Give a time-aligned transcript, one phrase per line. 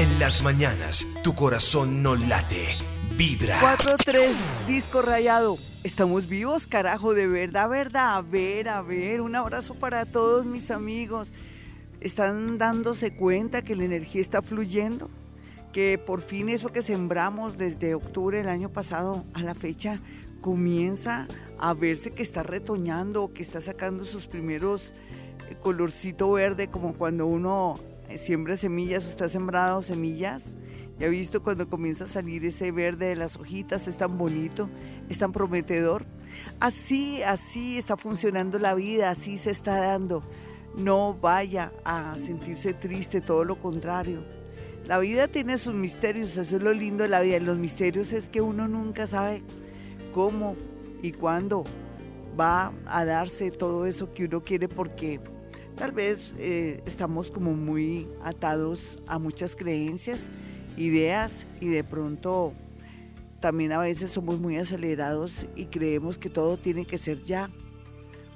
[0.00, 2.68] En las mañanas, tu corazón no late,
[3.18, 3.60] vibra.
[3.60, 4.30] 4-3,
[4.66, 5.58] disco rayado.
[5.84, 8.16] Estamos vivos, carajo, de verdad, verdad.
[8.16, 11.28] A ver, a ver, un abrazo para todos mis amigos.
[12.00, 15.10] ¿Están dándose cuenta que la energía está fluyendo?
[15.70, 20.00] Que por fin eso que sembramos desde octubre del año pasado a la fecha
[20.40, 21.28] comienza
[21.58, 24.94] a verse que está retoñando, que está sacando sus primeros
[25.62, 27.78] colorcito verde, como cuando uno
[28.16, 30.50] siembra semillas o está sembrado semillas.
[30.98, 34.68] Ya he visto cuando comienza a salir ese verde de las hojitas, es tan bonito,
[35.08, 36.04] es tan prometedor.
[36.60, 40.22] Así, así está funcionando la vida, así se está dando.
[40.76, 44.22] No vaya a sentirse triste, todo lo contrario.
[44.86, 47.38] La vida tiene sus misterios, eso es lo lindo de la vida.
[47.40, 49.42] Los misterios es que uno nunca sabe
[50.12, 50.56] cómo
[51.02, 51.64] y cuándo
[52.38, 55.20] va a darse todo eso que uno quiere porque
[55.80, 60.28] tal vez eh, estamos como muy atados a muchas creencias,
[60.76, 62.52] ideas y de pronto
[63.40, 67.48] también a veces somos muy acelerados y creemos que todo tiene que ser ya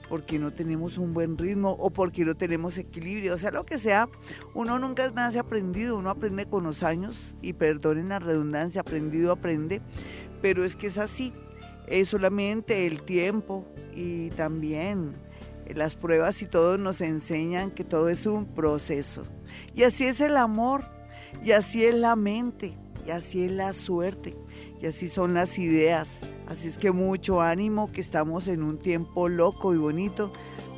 [0.08, 3.78] porque no tenemos un buen ritmo o porque no tenemos equilibrio, o sea, lo que
[3.78, 4.08] sea,
[4.54, 9.82] uno nunca nace aprendido, uno aprende con los años y perdonen la redundancia, aprendido aprende,
[10.40, 11.34] pero es que es así,
[11.88, 15.12] es solamente el tiempo y también
[15.74, 19.24] las pruebas y todo nos enseñan que todo es un proceso.
[19.74, 20.84] Y así es el amor,
[21.42, 24.36] y así es la mente, y así es la suerte,
[24.80, 26.22] y así son las ideas.
[26.46, 30.32] Así es que mucho ánimo que estamos en un tiempo loco y bonito,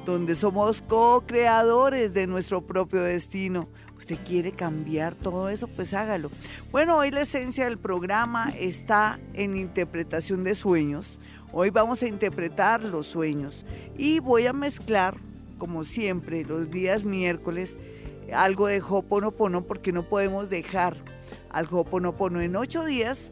[0.05, 3.69] donde somos co-creadores de nuestro propio destino.
[3.98, 5.69] ¿Usted quiere cambiar todo eso?
[5.69, 6.31] Pues hágalo.
[6.71, 11.19] Bueno, hoy la esencia del programa está en interpretación de sueños.
[11.59, 13.65] Hoy vamos a interpretar los sueños
[13.97, 15.17] y voy a mezclar,
[15.57, 17.79] como siempre, los días miércoles,
[18.31, 20.99] algo de Hoponopono porque no podemos dejar
[21.49, 23.31] al Hoponopono en ocho días.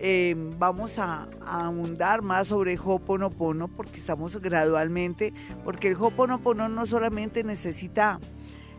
[0.00, 5.32] Eh, vamos a, a, abundar más sobre Hoponopono porque estamos gradualmente,
[5.64, 8.20] porque el Hoponopono no solamente necesita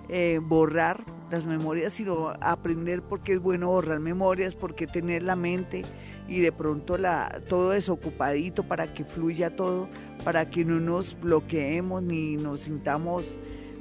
[0.07, 5.35] eh, borrar las memorias, sino aprender por qué es bueno borrar memorias, porque tener la
[5.35, 5.83] mente
[6.27, 9.89] y de pronto la, todo desocupadito para que fluya todo,
[10.23, 13.37] para que no nos bloqueemos ni nos sintamos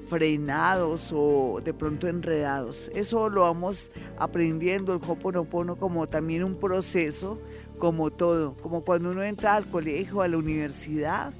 [0.08, 2.90] frenados o de pronto enredados.
[2.94, 7.40] Eso lo vamos aprendiendo el Hoponopono como también un proceso,
[7.78, 11.32] como todo, como cuando uno entra al colegio, a la universidad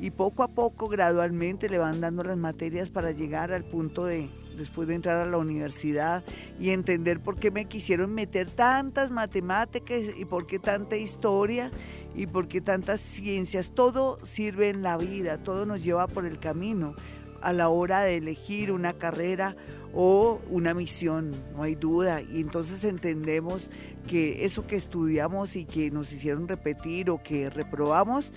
[0.00, 4.30] y poco a poco, gradualmente le van dando las materias para llegar al punto de,
[4.60, 6.22] después de entrar a la universidad
[6.60, 11.70] y entender por qué me quisieron meter tantas matemáticas y por qué tanta historia
[12.14, 13.70] y por qué tantas ciencias.
[13.74, 16.94] Todo sirve en la vida, todo nos lleva por el camino
[17.40, 19.56] a la hora de elegir una carrera
[19.94, 22.20] o una misión, no hay duda.
[22.20, 23.70] Y entonces entendemos
[24.06, 28.32] que eso que estudiamos y que nos hicieron repetir o que reprobamos,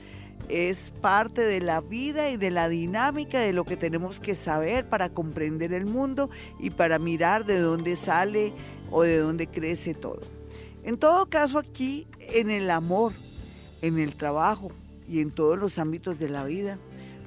[0.49, 4.87] es parte de la vida y de la dinámica de lo que tenemos que saber
[4.87, 8.53] para comprender el mundo y para mirar de dónde sale
[8.91, 10.21] o de dónde crece todo.
[10.83, 13.13] En todo caso aquí, en el amor,
[13.81, 14.71] en el trabajo
[15.07, 16.77] y en todos los ámbitos de la vida,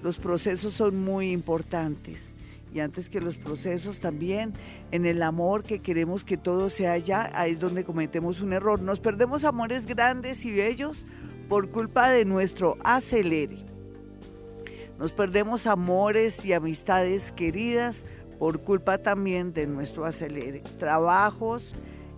[0.03, 2.33] los procesos son muy importantes.
[2.75, 4.53] Y antes que los procesos también,
[4.91, 8.83] en el amor que queremos que todo sea ya, ahí es donde cometemos un error.
[8.83, 11.06] Nos perdemos amores grandes y bellos
[11.49, 13.65] por culpa de nuestro acelere.
[14.99, 18.05] Nos perdemos amores y amistades queridas
[18.39, 20.62] por culpa también de nuestro acelere.
[20.79, 21.75] Trabajos,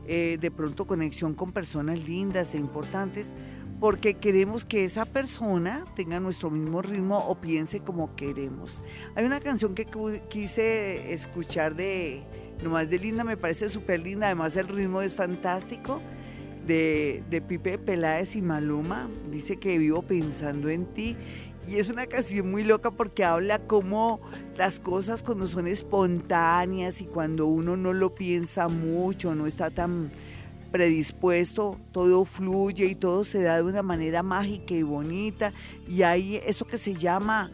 [0.06, 3.32] eh, de pronto conexión con personas lindas e importantes,
[3.80, 8.82] porque queremos que esa persona tenga nuestro mismo ritmo o piense como queremos.
[9.14, 9.86] Hay una canción que
[10.28, 12.24] quise escuchar de
[12.62, 16.00] nomás de linda, me parece súper linda, además el ritmo es fantástico
[16.68, 19.08] de, Pipe Peláez y Maluma.
[19.32, 21.16] Dice que vivo pensando en ti.
[21.66, 24.20] Y es una canción muy loca porque habla como
[24.56, 30.10] las cosas cuando son espontáneas y cuando uno no lo piensa mucho, no está tan
[30.72, 35.52] predispuesto, todo fluye y todo se da de una manera mágica y bonita.
[35.86, 37.50] Y hay eso que se llama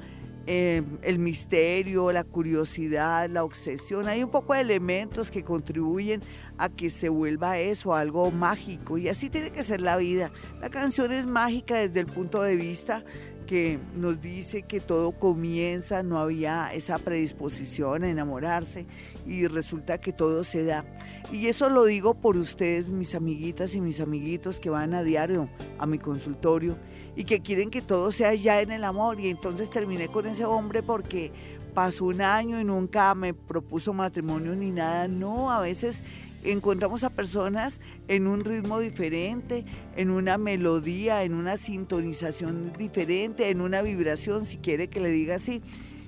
[0.46, 4.08] eh, el misterio, la curiosidad, la obsesión.
[4.08, 6.20] Hay un poco de elementos que contribuyen
[6.58, 10.30] a que se vuelva eso algo mágico y así tiene que ser la vida.
[10.60, 13.04] La canción es mágica desde el punto de vista
[13.46, 18.86] que nos dice que todo comienza, no había esa predisposición a enamorarse
[19.26, 20.84] y resulta que todo se da.
[21.32, 25.48] Y eso lo digo por ustedes, mis amiguitas y mis amiguitos que van a diario
[25.78, 26.76] a mi consultorio
[27.16, 29.20] y que quieren que todo sea ya en el amor.
[29.20, 31.32] Y entonces terminé con ese hombre porque
[31.74, 35.08] pasó un año y nunca me propuso matrimonio ni nada.
[35.08, 36.02] No, a veces
[36.44, 39.64] encontramos a personas en un ritmo diferente,
[39.96, 45.36] en una melodía, en una sintonización diferente, en una vibración, si quiere que le diga
[45.36, 45.62] así.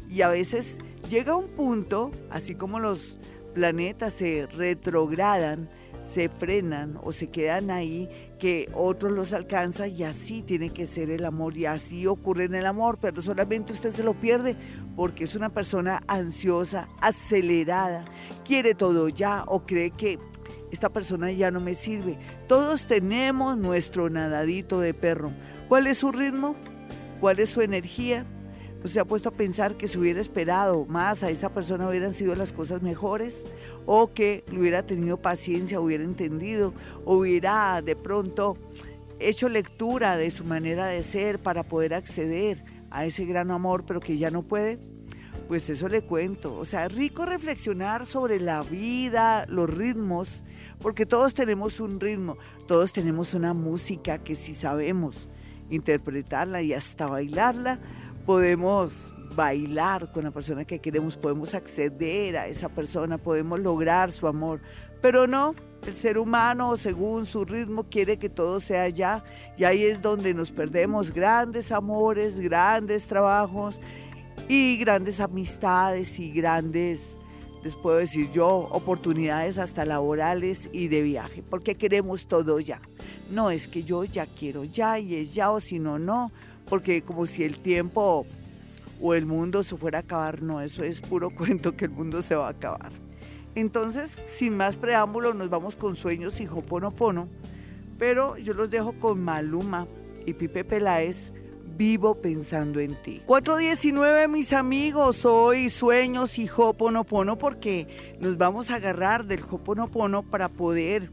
[0.08, 0.78] Y a veces
[1.08, 3.18] llega un punto, así como los
[3.54, 5.68] planetas se retrogradan,
[6.06, 8.08] se frenan o se quedan ahí,
[8.38, 12.54] que otros los alcanzan y así tiene que ser el amor y así ocurre en
[12.54, 14.56] el amor, pero solamente usted se lo pierde
[14.94, 18.04] porque es una persona ansiosa, acelerada,
[18.44, 20.18] quiere todo ya o cree que
[20.70, 22.18] esta persona ya no me sirve.
[22.48, 25.32] Todos tenemos nuestro nadadito de perro.
[25.68, 26.56] ¿Cuál es su ritmo?
[27.20, 28.26] ¿Cuál es su energía?
[28.86, 32.34] Se ha puesto a pensar que si hubiera esperado más a esa persona hubieran sido
[32.36, 33.44] las cosas mejores
[33.86, 36.74] o que le hubiera tenido paciencia, hubiera entendido,
[37.04, 38.56] hubiera de pronto
[39.18, 44.00] hecho lectura de su manera de ser para poder acceder a ese gran amor, pero
[44.00, 44.78] que ya no puede?
[45.48, 46.56] Pues eso le cuento.
[46.56, 50.42] O sea, rico reflexionar sobre la vida, los ritmos,
[50.80, 52.36] porque todos tenemos un ritmo,
[52.66, 55.28] todos tenemos una música que si sabemos
[55.70, 57.80] interpretarla y hasta bailarla,
[58.26, 64.26] podemos bailar con la persona que queremos, podemos acceder a esa persona, podemos lograr su
[64.26, 64.60] amor,
[65.00, 65.54] pero no,
[65.86, 69.22] el ser humano según su ritmo quiere que todo sea ya
[69.56, 73.80] y ahí es donde nos perdemos grandes amores, grandes trabajos
[74.48, 77.16] y grandes amistades y grandes,
[77.62, 82.80] les puedo decir yo, oportunidades hasta laborales y de viaje, porque queremos todo ya.
[83.30, 86.32] No es que yo ya quiero ya y es ya o si no, no
[86.68, 88.26] porque como si el tiempo
[89.00, 92.22] o el mundo se fuera a acabar, no, eso es puro cuento que el mundo
[92.22, 92.92] se va a acabar.
[93.54, 97.28] Entonces, sin más preámbulo, nos vamos con sueños y Hoponopono,
[97.98, 99.86] pero yo los dejo con Maluma
[100.26, 101.32] y Pipe Peláez,
[101.76, 103.22] vivo pensando en ti.
[103.26, 110.48] 419, mis amigos, hoy sueños y Hoponopono porque nos vamos a agarrar del Hoponopono para
[110.48, 111.10] poder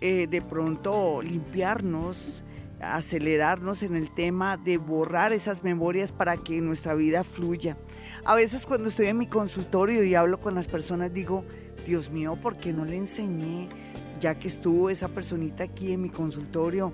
[0.00, 2.42] eh, de pronto limpiarnos,
[2.80, 7.76] acelerarnos en el tema de borrar esas memorias para que nuestra vida fluya.
[8.24, 11.44] A veces cuando estoy en mi consultorio y hablo con las personas digo,
[11.86, 13.68] Dios mío, ¿por qué no le enseñé?
[14.20, 16.92] Ya que estuvo esa personita aquí en mi consultorio,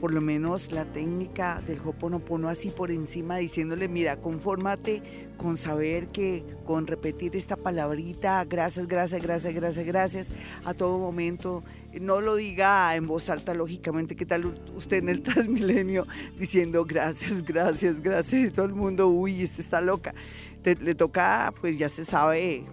[0.00, 6.08] por lo menos la técnica del Hoponopono así por encima, diciéndole, mira, confórmate con saber
[6.08, 10.32] que con repetir esta palabrita, gracias, gracias, gracias, gracias, gracias,
[10.64, 11.62] a todo momento,
[12.00, 16.06] no lo diga en voz alta, lógicamente, ¿qué tal usted en el Transmilenio
[16.38, 18.42] diciendo gracias, gracias, gracias?
[18.42, 20.14] Y todo el mundo, uy, este está loca.
[20.64, 22.64] le toca, pues ya se sabe,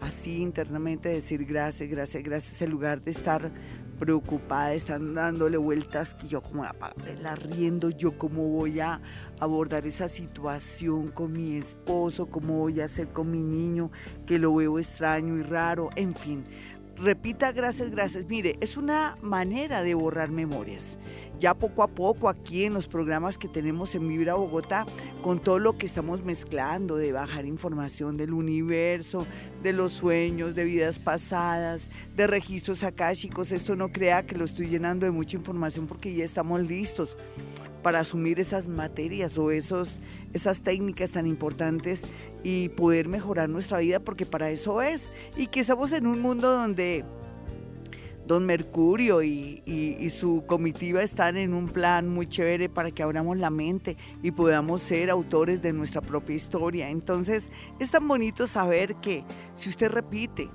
[0.00, 3.50] así internamente decir gracias, gracias, gracias, en lugar de estar
[3.98, 6.64] preocupada, están dándole vueltas que yo como
[7.20, 9.00] la riendo, yo cómo voy a
[9.40, 13.90] abordar esa situación con mi esposo, cómo voy a hacer con mi niño,
[14.26, 16.44] que lo veo extraño y raro, en fin.
[17.00, 18.26] Repita gracias, gracias.
[18.26, 20.98] Mire, es una manera de borrar memorias
[21.38, 24.86] ya poco a poco aquí en los programas que tenemos en Vibra Bogotá,
[25.22, 29.26] con todo lo que estamos mezclando, de bajar información del universo,
[29.62, 33.52] de los sueños, de vidas pasadas, de registros akáshicos.
[33.52, 37.16] Esto no crea que lo estoy llenando de mucha información porque ya estamos listos
[37.82, 40.00] para asumir esas materias o esos,
[40.32, 42.02] esas técnicas tan importantes
[42.42, 45.12] y poder mejorar nuestra vida porque para eso es.
[45.36, 47.04] Y que estamos en un mundo donde
[48.28, 49.62] don Mercurio y,
[50.10, 54.82] su comitiva están en un plan muy chévere para que abramos la mente y podamos
[54.82, 56.90] ser autores de nuestra propia historia.
[56.90, 59.24] Entonces, es tan bonito saber que
[59.54, 60.48] si usted repite,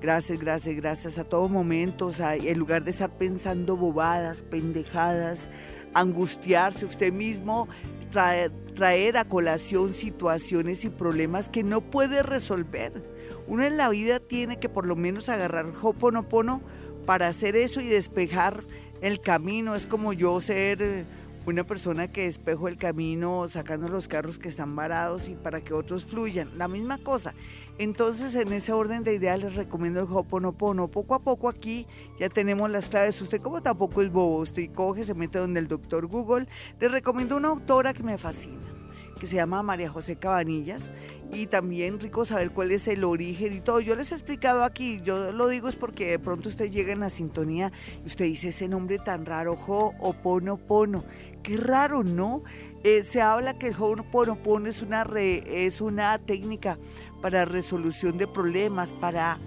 [0.00, 5.50] gracias, gracias, gracias a todo momento, en lugar de estar pensando bobadas, pendejadas,
[5.94, 7.68] angustiarse usted mismo,
[8.10, 13.02] traer, traer a colación situaciones y problemas que no puede resolver.
[13.46, 16.62] Uno en la vida tiene que por lo menos agarrar Hoponopono
[17.06, 18.64] para hacer eso y despejar
[19.00, 19.74] el camino.
[19.74, 21.04] Es como yo ser
[21.46, 25.74] una persona que despejo el camino sacando los carros que están varados y para que
[25.74, 26.56] otros fluyan.
[26.56, 27.34] La misma cosa.
[27.78, 30.88] Entonces, en ese orden de ideas les recomiendo el Hoponopono.
[30.88, 31.86] Poco a poco aquí
[32.18, 33.20] ya tenemos las claves.
[33.20, 36.46] Usted como tampoco es bobo, usted coge, se mete donde el doctor Google.
[36.80, 38.74] Les recomiendo una autora que me fascina
[39.18, 40.92] que se llama María José Cabanillas
[41.32, 43.80] y también rico saber cuál es el origen y todo.
[43.80, 47.00] Yo les he explicado aquí, yo lo digo es porque de pronto usted llega en
[47.00, 47.72] la sintonía
[48.02, 51.04] y usted dice ese nombre tan raro, Ho'oponopono.
[51.44, 52.42] Qué raro, ¿no?
[52.84, 56.78] Eh, se habla que el Ho'oponopono es una, es una técnica
[57.20, 59.38] para resolución de problemas, para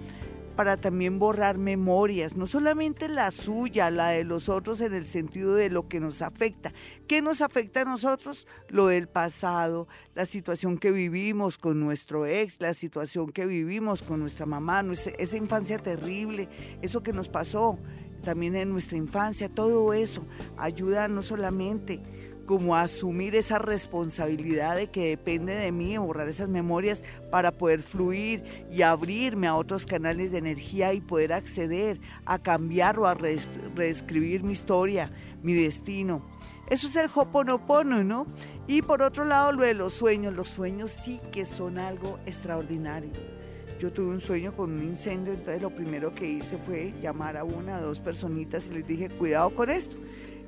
[0.58, 5.54] para también borrar memorias, no solamente la suya, la de los otros en el sentido
[5.54, 6.72] de lo que nos afecta.
[7.06, 8.48] ¿Qué nos afecta a nosotros?
[8.68, 9.86] Lo del pasado,
[10.16, 15.36] la situación que vivimos con nuestro ex, la situación que vivimos con nuestra mamá, esa
[15.36, 16.48] infancia terrible,
[16.82, 17.78] eso que nos pasó
[18.22, 20.24] también en nuestra infancia, todo eso
[20.56, 22.00] ayuda no solamente
[22.48, 28.66] como asumir esa responsabilidad de que depende de mí, borrar esas memorias para poder fluir
[28.72, 34.44] y abrirme a otros canales de energía y poder acceder a cambiar o a reescribir
[34.44, 36.22] mi historia, mi destino.
[36.70, 38.26] Eso es el Hoponopono, ¿no?
[38.66, 40.32] Y por otro lado, lo de los sueños.
[40.34, 43.37] Los sueños sí que son algo extraordinario.
[43.78, 47.44] Yo tuve un sueño con un incendio, entonces lo primero que hice fue llamar a
[47.44, 49.96] una o dos personitas y les dije, cuidado con esto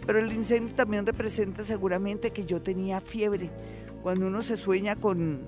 [0.07, 3.51] pero el incendio también representa seguramente que yo tenía fiebre.
[4.03, 5.41] Cuando uno se sueña con,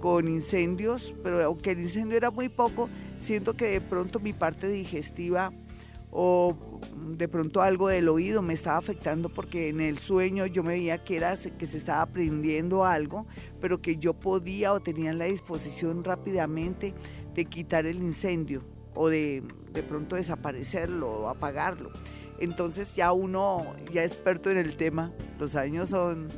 [0.00, 2.88] con incendios, pero aunque el incendio era muy poco,
[3.20, 5.52] siento que de pronto mi parte digestiva
[6.10, 6.56] o
[7.16, 11.04] de pronto algo del oído me estaba afectando porque en el sueño yo me veía
[11.04, 13.26] que era que se estaba aprendiendo algo,
[13.60, 16.94] pero que yo podía o tenía la disposición rápidamente
[17.34, 18.64] de quitar el incendio
[18.94, 21.90] o de de pronto desaparecerlo o apagarlo.
[22.38, 26.28] Entonces ya uno, ya experto en el tema, los años son,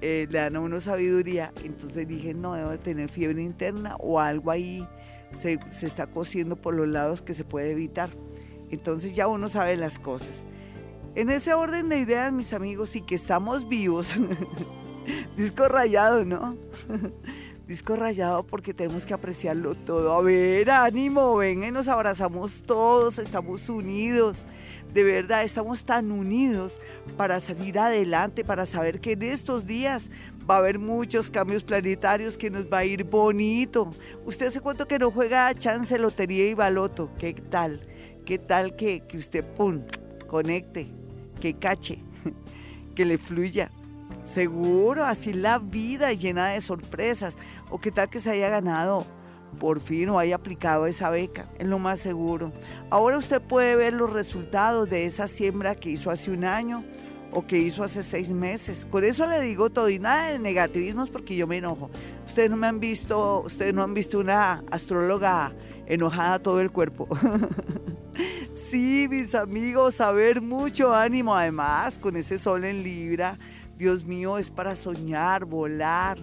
[0.00, 4.20] eh, le dan a uno sabiduría, entonces dije, no, debo de tener fiebre interna o
[4.20, 4.86] algo ahí
[5.38, 8.10] se, se está cosiendo por los lados que se puede evitar.
[8.70, 10.46] Entonces ya uno sabe las cosas.
[11.14, 14.14] En ese orden de ideas, mis amigos, y que estamos vivos,
[15.36, 16.56] disco rayado, ¿no?
[17.66, 20.12] disco rayado porque tenemos que apreciarlo todo.
[20.12, 24.44] A ver, ánimo, ven, nos abrazamos todos, estamos unidos
[24.92, 26.78] de verdad estamos tan unidos
[27.16, 30.08] para salir adelante, para saber que en estos días
[30.48, 33.90] va a haber muchos cambios planetarios que nos va a ir bonito.
[34.24, 37.10] Usted hace cuánto que no juega chance, lotería y baloto.
[37.18, 37.86] ¿Qué tal?
[38.30, 39.80] ¿Qué tal que, que usted, pum,
[40.28, 40.86] conecte,
[41.40, 41.98] que cache,
[42.94, 43.72] que le fluya?
[44.22, 47.36] Seguro, así la vida llena de sorpresas.
[47.70, 49.04] ¿O qué tal que se haya ganado
[49.58, 52.52] por fin o haya aplicado esa beca, es lo más seguro.
[52.88, 56.84] Ahora usted puede ver los resultados de esa siembra que hizo hace un año
[57.32, 58.86] o que hizo hace seis meses.
[58.88, 61.90] Por eso le digo todo y nada de negativismos porque yo me enojo.
[62.24, 65.52] Ustedes no me han visto, ustedes no han visto una astróloga
[65.90, 67.08] enojada todo el cuerpo.
[68.54, 73.38] sí, mis amigos, a ver mucho ánimo además con ese sol en Libra.
[73.76, 76.18] Dios mío, es para soñar, volar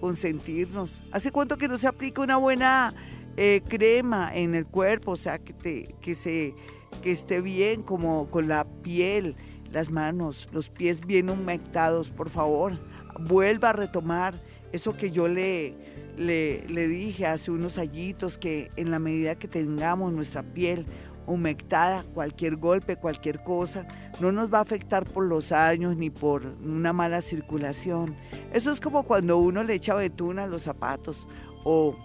[0.00, 1.02] consentirnos.
[1.10, 2.94] ¿Hace cuánto que no se aplica una buena
[3.36, 5.12] eh, crema en el cuerpo?
[5.12, 6.54] O sea, que, te, que, se,
[7.02, 9.36] que esté bien, como con la piel,
[9.72, 12.78] las manos, los pies bien humectados, por favor.
[13.20, 14.42] Vuelva a retomar
[14.72, 15.74] eso que yo le,
[16.16, 20.86] le, le dije hace unos añitos, que en la medida que tengamos nuestra piel
[21.26, 23.86] humectada, cualquier golpe, cualquier cosa,
[24.20, 28.16] no nos va a afectar por los años ni por una mala circulación.
[28.52, 31.28] Eso es como cuando uno le echa betuna a los zapatos
[31.64, 31.96] o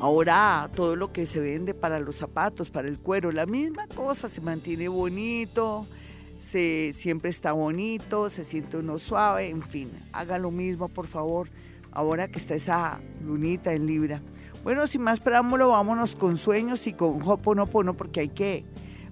[0.00, 4.28] ahora todo lo que se vende para los zapatos, para el cuero, la misma cosa,
[4.28, 5.86] se mantiene bonito,
[6.36, 11.48] se, siempre está bonito, se siente uno suave, en fin, haga lo mismo por favor,
[11.92, 14.20] ahora que está esa lunita en Libra.
[14.64, 18.64] Bueno, sin más preámbulo, vámonos con sueños y con Hoponopono porque hay que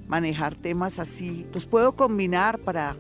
[0.06, 1.46] manejar temas así.
[1.52, 2.96] Los puedo combinar para,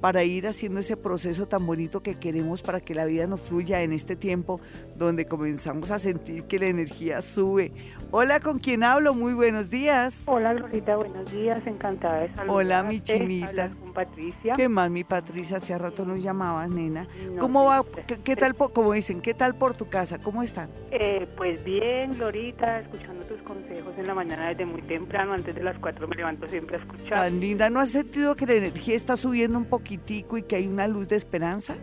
[0.00, 3.82] para ir haciendo ese proceso tan bonito que queremos para que la vida nos fluya
[3.82, 4.60] en este tiempo
[4.96, 7.72] donde comenzamos a sentir que la energía sube.
[8.10, 9.12] Hola, ¿con quién hablo?
[9.14, 10.22] Muy buenos días.
[10.26, 12.52] Hola, Glorita, buenos días, encantada de saludarte.
[12.52, 13.68] Hola, mi chinita.
[13.68, 14.54] con Patricia.
[14.56, 15.58] ¿Qué más, mi Patricia?
[15.58, 17.06] Hace rato nos llamabas, nena.
[17.38, 17.84] ¿Cómo va?
[18.06, 20.18] ¿Qué, tal, como dicen, qué tal por tu casa?
[20.18, 20.70] ¿Cómo están?
[20.90, 25.62] Eh, pues bien, Glorita, escuchando tus consejos en la mañana desde muy temprano, antes de
[25.62, 27.10] las cuatro me levanto siempre a escuchar.
[27.10, 30.66] Tan linda, ¿no has sentido que la energía está subiendo un poquitico y que hay
[30.66, 31.76] una luz de esperanza?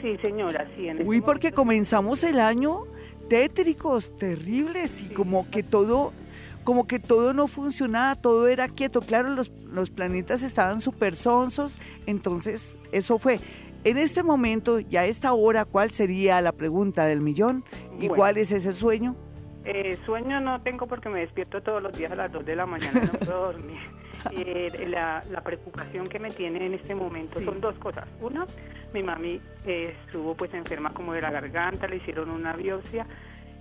[0.00, 0.88] Sí, señora, sí.
[0.88, 2.84] En este Uy, porque comenzamos el año
[3.28, 6.12] tétricos, terribles y como que todo
[6.64, 9.00] como que todo no funcionaba, todo era quieto.
[9.00, 13.40] Claro, los, los planetas estaban súper sonsos, entonces eso fue.
[13.82, 17.64] En este momento, ya a esta hora, ¿cuál sería la pregunta del millón?
[17.98, 19.16] ¿Y cuál es ese sueño?
[19.64, 22.66] Eh, sueño no tengo porque me despierto todos los días a las 2 de la
[22.66, 23.78] mañana, no puedo dormir.
[24.32, 28.08] Eh, la, preocupación que me tiene en este momento son dos cosas.
[28.20, 28.46] Una,
[28.92, 33.06] mi mami eh, estuvo pues enferma como de la garganta, le hicieron una biopsia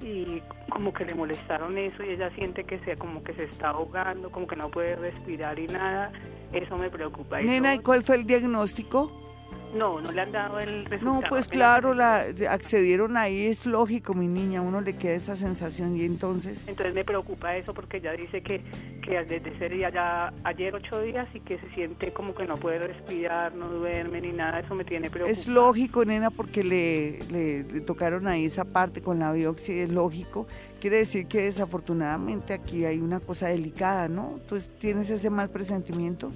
[0.01, 3.70] y como que le molestaron eso y ella siente que se como que se está
[3.70, 6.12] ahogando, como que no puede respirar y nada.
[6.51, 7.41] Eso me preocupa.
[7.41, 9.29] Nena, ¿y cuál fue el diagnóstico?
[9.74, 11.22] No, no le han dado el resultado.
[11.22, 15.96] No, pues claro, la, accedieron ahí, es lógico, mi niña, uno le queda esa sensación
[15.96, 16.68] y entonces...
[16.68, 18.62] Entonces me preocupa eso porque ella dice que,
[19.04, 22.58] que desde ese día ya ayer ocho días y que se siente como que no
[22.58, 25.40] puede respirar, no duerme ni nada, eso me tiene preocupada.
[25.40, 29.90] Es lógico, nena, porque le, le, le tocaron ahí esa parte con la biopsia, es
[29.90, 30.48] lógico.
[30.80, 34.36] Quiere decir que desafortunadamente aquí hay una cosa delicada, ¿no?
[34.42, 36.32] Entonces, ¿tienes ese mal presentimiento?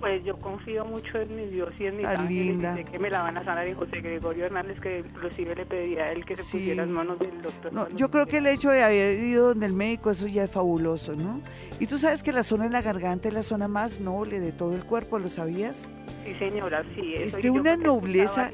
[0.00, 2.74] Pues yo confío mucho en mi Dios y en mi linda.
[2.74, 6.04] sé que me la van a sanar y José Gregorio Hernández que inclusive le pedía
[6.04, 6.56] a él que se Sí.
[6.56, 7.70] pusiera las manos del doctor.
[7.70, 10.50] No, yo creo que el hecho de haber ido donde el médico, eso ya es
[10.50, 11.42] fabuloso, ¿no?
[11.78, 14.52] Y tú sabes que la zona de la garganta es la zona más noble de
[14.52, 15.88] todo el cuerpo, ¿lo sabías?
[16.24, 17.14] Sí, señora, sí.
[17.16, 18.50] Es eso de yo una nobleza.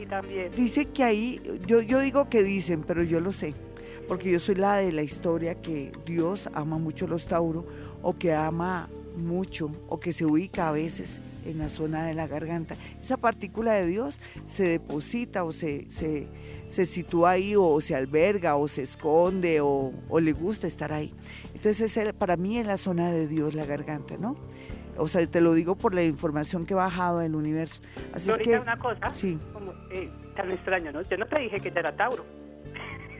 [0.57, 3.55] Dice que ahí, yo, yo digo que dicen, pero yo lo sé,
[4.09, 7.65] porque yo soy la de la historia que Dios ama mucho a los Tauro,
[8.03, 12.27] o que ama mucho, o que se ubica a veces en la zona de la
[12.27, 12.77] garganta.
[13.01, 16.27] Esa partícula de Dios se deposita o se, se,
[16.67, 21.13] se sitúa ahí, o se alberga, o se esconde, o, o le gusta estar ahí.
[21.55, 24.37] Entonces, es el- para mí es la zona de Dios, la garganta, ¿no?
[24.99, 27.81] O sea, te lo digo por la información que he bajado del universo.
[28.15, 29.39] Así es que, una cosa, sí.
[29.53, 31.03] como, eh, tan extraño, ¿no?
[31.03, 32.25] Yo no te dije que ya era Tauro.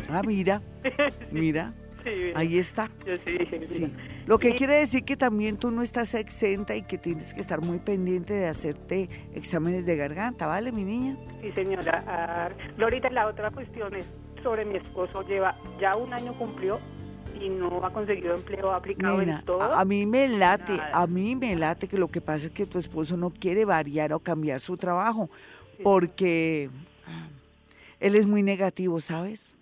[0.09, 0.63] Ah, mira,
[1.33, 1.75] mira,
[2.07, 2.89] Sí, ahí está.
[3.05, 3.93] yo sí dije, Sí.
[4.27, 7.61] Lo que quiere decir que también tú no estás exenta y que tienes que estar
[7.61, 11.17] muy pendiente de hacerte exámenes de garganta, ¿vale, mi niña?
[11.43, 12.05] Sí, señora.
[12.07, 14.07] Ah, Lorita, la otra cuestión es
[14.43, 15.23] sobre mi esposo.
[15.23, 16.79] Lleva ya un año cumplió
[17.41, 19.61] y no ha conseguido empleo, ha aplicado Nena, en todo.
[19.63, 20.91] a, a mí me late, Nada.
[20.95, 24.13] a mí me late que lo que pasa es que tu esposo no quiere variar
[24.13, 25.29] o cambiar su trabajo
[25.77, 25.83] Sí.
[25.83, 26.71] porque
[27.07, 27.29] ah,
[28.01, 29.56] él es muy negativo, ¿sabes?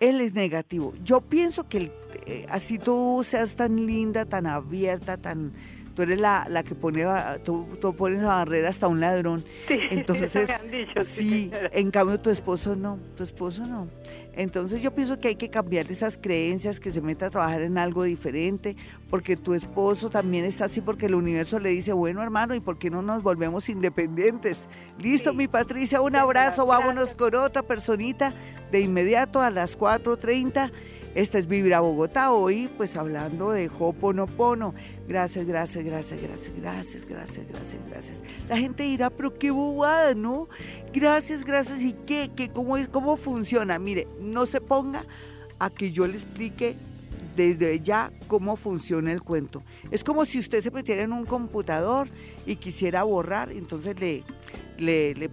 [0.00, 0.94] Él es negativo.
[1.02, 1.92] Yo pienso que el-
[2.26, 5.52] eh, así tú seas tan linda, tan abierta, tan...
[5.94, 7.04] Tú eres la, la que pone,
[7.44, 9.44] tú, tú pones a barrera hasta un ladrón.
[9.68, 13.88] Sí, Entonces, eso me han dicho, sí, en cambio tu esposo no, tu esposo no.
[14.32, 17.76] Entonces yo pienso que hay que cambiar esas creencias, que se meta a trabajar en
[17.78, 18.76] algo diferente,
[19.10, 22.78] porque tu esposo también está así, porque el universo le dice, bueno hermano, ¿y por
[22.78, 24.68] qué no nos volvemos independientes?
[24.98, 25.36] Listo, Sí.
[25.36, 28.32] mi Patricia, un abrazo, vámonos con otra personita
[28.70, 30.70] de inmediato a las 4.30.
[31.14, 34.74] Esta es Vibra Bogotá, hoy pues hablando de Hoponopono.
[35.08, 38.22] Gracias, gracias, gracias, gracias, gracias, gracias, gracias, gracias.
[38.48, 40.48] La gente dirá, pero qué bobada, ¿no?
[40.94, 41.80] Gracias, gracias.
[41.80, 42.30] ¿Y qué?
[42.36, 43.80] ¿Qué cómo, es, ¿Cómo funciona?
[43.80, 45.04] Mire, no se ponga
[45.58, 46.76] a que yo le explique
[47.34, 49.64] desde ya cómo funciona el cuento.
[49.90, 52.08] Es como si usted se metiera en un computador
[52.46, 54.22] y quisiera borrar, entonces le,
[54.78, 55.28] le, le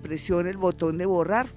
[0.50, 1.48] el botón de borrar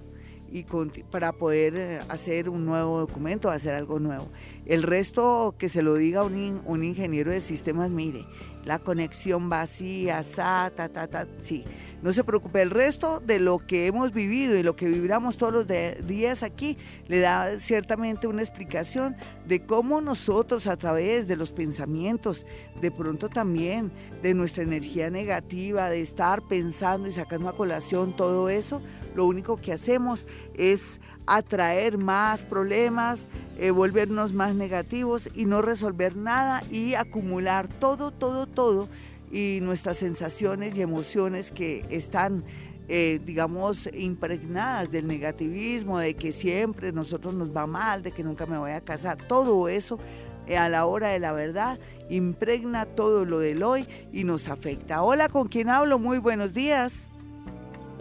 [0.50, 4.28] y conti- para poder eh, hacer un nuevo documento, hacer algo nuevo.
[4.66, 8.26] El resto que se lo diga un, in- un ingeniero de sistemas, mire,
[8.64, 11.64] la conexión vacía, sa, ta, ta, ta, sí.
[12.02, 15.52] No se preocupe, el resto de lo que hemos vivido y lo que vibramos todos
[15.52, 21.52] los días aquí le da ciertamente una explicación de cómo nosotros a través de los
[21.52, 22.46] pensamientos,
[22.80, 28.48] de pronto también de nuestra energía negativa, de estar pensando y sacando a colación todo
[28.48, 28.80] eso,
[29.14, 33.26] lo único que hacemos es atraer más problemas,
[33.58, 38.88] eh, volvernos más negativos y no resolver nada y acumular todo, todo, todo
[39.30, 42.44] y nuestras sensaciones y emociones que están,
[42.88, 48.46] eh, digamos, impregnadas del negativismo, de que siempre nosotros nos va mal, de que nunca
[48.46, 49.98] me voy a casar, todo eso
[50.46, 55.02] eh, a la hora de la verdad impregna todo lo del hoy y nos afecta.
[55.02, 56.00] Hola, ¿con quién hablo?
[56.00, 57.04] Muy buenos días.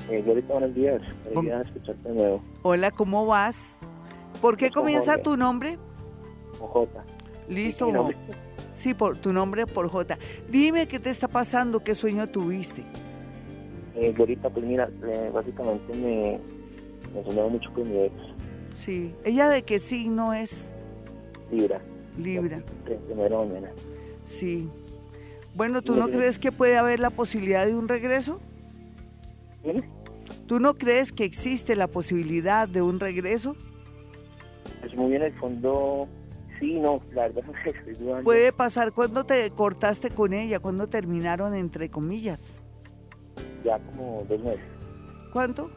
[0.09, 0.99] Eh, Glorita, buenos días.
[1.31, 2.41] Con- escucharte de nuevo.
[2.63, 3.77] Hola, ¿cómo vas?
[4.41, 5.23] ¿Por qué Pues comienza Jorge.
[5.23, 5.77] tu nombre?
[6.57, 7.03] J.
[7.47, 8.09] Listo.
[8.79, 10.17] Sí, por tu nombre por J.
[10.49, 12.85] Dime qué te está pasando, qué sueño tuviste.
[13.93, 16.39] Eh, Glorita, pues mira, eh, básicamente me,
[17.13, 18.13] me soñaba mucho con mi ex,
[18.75, 19.13] Sí.
[19.25, 20.69] ¿Ella de qué signo es?
[21.51, 21.81] Libra.
[22.17, 22.63] Libra.
[22.85, 23.69] Primera mañana.
[24.23, 24.69] Sí.
[25.55, 28.39] Bueno, ¿tú no crees que puede haber la posibilidad de un regreso?
[29.61, 29.83] ¿Tienes?
[30.47, 33.57] ¿Tú no crees que existe la posibilidad de un regreso?
[34.79, 36.07] Pues muy en el fondo,
[36.60, 38.24] sí, no, la verdad estoy dudando.
[38.24, 42.58] Puede pasar cuando te cortaste con ella, cuando terminaron entre comillas.
[43.63, 44.63] Ya como dos meses.
[45.34, 45.69] ¿Cuánto?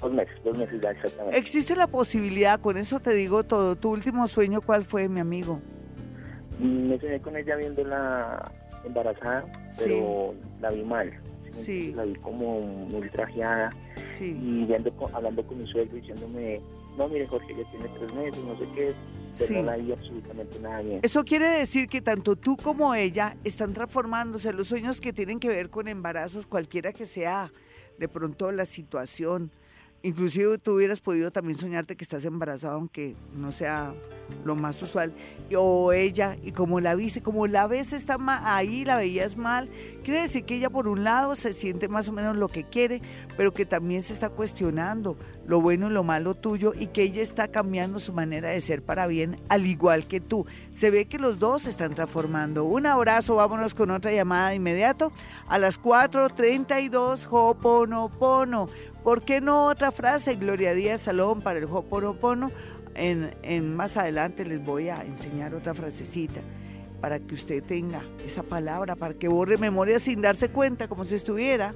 [0.00, 1.38] Dos meses, dos meses ya exactamente.
[1.38, 3.76] Existe la posibilidad, con eso te digo todo.
[3.76, 5.60] ¿Tu último sueño cuál fue, mi amigo?
[6.58, 8.52] Mm, Me soñé con ella viéndola
[8.84, 9.44] embarazada,
[9.78, 11.12] pero la vi mal.
[11.50, 11.92] Sí.
[11.92, 13.70] La vi como muy trajeada
[14.18, 14.36] Sí.
[14.40, 16.60] y viendo, con- hablando con mi suegro diciéndome,
[16.98, 18.92] no, mire Jorge, ya tiene tres meses, no sé qué,
[19.38, 19.62] pero Sí.
[19.62, 21.00] no absolutamente nada bien.
[21.02, 24.52] Eso quiere decir que tanto tú como ella están transformándose.
[24.52, 27.52] Los sueños que tienen que ver con embarazos, cualquiera que sea
[27.98, 29.50] de pronto la situación.
[30.02, 33.94] Inclusive tú hubieras podido también soñarte que estás embarazada, aunque no sea
[34.44, 35.14] lo más usual,
[35.56, 38.18] o ella, y como la viste, como la ves está
[38.54, 39.70] ahí, la veías mal,
[40.02, 43.00] quiere decir que ella por un lado se siente más o menos lo que quiere,
[43.38, 45.16] pero que también se está cuestionando
[45.46, 48.82] lo bueno y lo malo tuyo y que ella está cambiando su manera de ser
[48.82, 50.46] para bien, al igual que tú.
[50.70, 52.64] Se ve que los dos se están transformando.
[52.64, 55.12] Un abrazo, vámonos con otra llamada de inmediato
[55.48, 58.68] a las 4.32, Hoponopono.
[59.02, 62.50] ¿Por qué no otra frase, Gloria Díaz Salón, para el Hoponopono?
[62.94, 66.40] En, más adelante les voy a enseñar otra frasecita
[67.00, 71.16] para que usted tenga esa palabra, para que borre memoria sin darse cuenta, como si
[71.16, 71.74] estuviera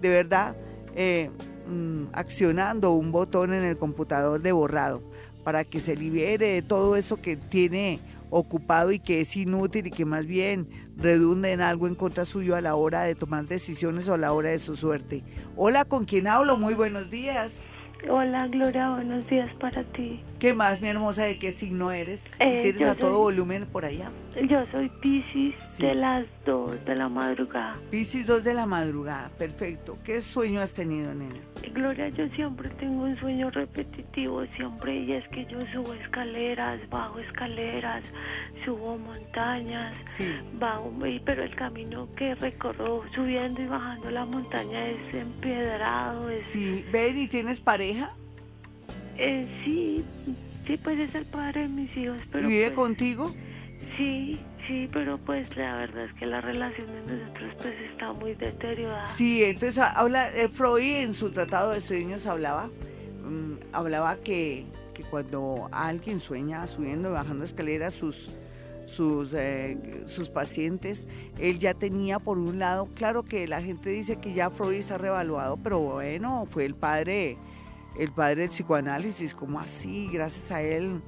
[0.00, 0.56] de verdad
[0.94, 1.30] eh,
[1.66, 5.02] mm, accionando un botón en el computador de borrado,
[5.44, 8.00] para que se libere de todo eso que tiene
[8.30, 12.56] ocupado y que es inútil y que más bien redunde en algo en contra suyo
[12.56, 15.22] a la hora de tomar decisiones o a la hora de su suerte.
[15.56, 16.56] Hola, ¿con quién hablo?
[16.56, 17.62] Muy buenos días.
[18.08, 20.20] Hola Gloria, buenos días para ti.
[20.38, 21.24] ¿Qué más, mi hermosa?
[21.24, 22.24] ¿De qué signo eres?
[22.38, 24.10] Eh, ¿Tienes a todo volumen por allá?
[24.48, 27.76] Yo soy Pisces de las 2 de la madrugada.
[27.90, 29.98] Pisces 2 de la madrugada, perfecto.
[30.04, 31.34] ¿Qué sueño has tenido, nena?
[31.74, 37.18] Gloria, yo siempre tengo un sueño repetitivo, siempre, y es que yo subo escaleras, bajo
[37.18, 38.04] escaleras,
[38.64, 40.34] subo montañas, sí.
[40.58, 40.92] bajo,
[41.24, 46.30] pero el camino que recorro subiendo y bajando la montaña es empedrado.
[46.30, 46.42] Es...
[46.42, 48.12] Sí, ven, ¿y tienes pareja?
[49.18, 50.04] Eh, sí,
[50.66, 52.48] sí, puede ser padre de mis hijos, pero...
[52.48, 53.34] ¿Vive pues contigo?
[53.96, 58.34] Sí, sí, pero pues la verdad es que la relación de nosotros pues está muy
[58.34, 59.06] deteriorada.
[59.06, 62.68] Sí, entonces habla, eh, Freud en su tratado de sueños hablaba,
[63.24, 68.28] mm, hablaba que, que, cuando alguien sueña subiendo y bajando escaleras sus,
[68.86, 71.06] sus, eh, sus pacientes,
[71.38, 74.98] él ya tenía por un lado, claro que la gente dice que ya Freud está
[74.98, 77.36] revaluado, pero bueno, fue el padre,
[77.98, 81.02] el padre del psicoanálisis, como así, gracias a él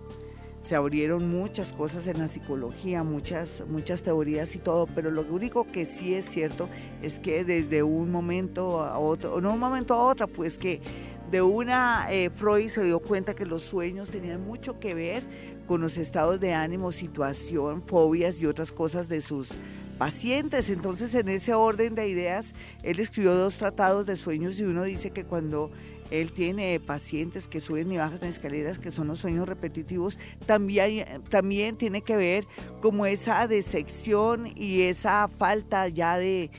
[0.68, 5.64] se abrieron muchas cosas en la psicología, muchas, muchas teorías y todo, pero lo único
[5.64, 6.68] que sí es cierto
[7.00, 10.82] es que desde un momento a otro, no un momento a otro, pues que
[11.30, 15.22] de una eh, Freud se dio cuenta que los sueños tenían mucho que ver
[15.66, 19.52] con los estados de ánimo, situación, fobias y otras cosas de sus
[19.96, 20.68] pacientes.
[20.68, 22.52] Entonces, en ese orden de ideas,
[22.82, 25.70] él escribió dos tratados de sueños y uno dice que cuando
[26.10, 30.18] él tiene pacientes que suben y bajan escaleras, que son los sueños repetitivos.
[30.46, 32.46] También, también tiene que ver
[32.80, 36.50] como esa decepción y esa falta ya de,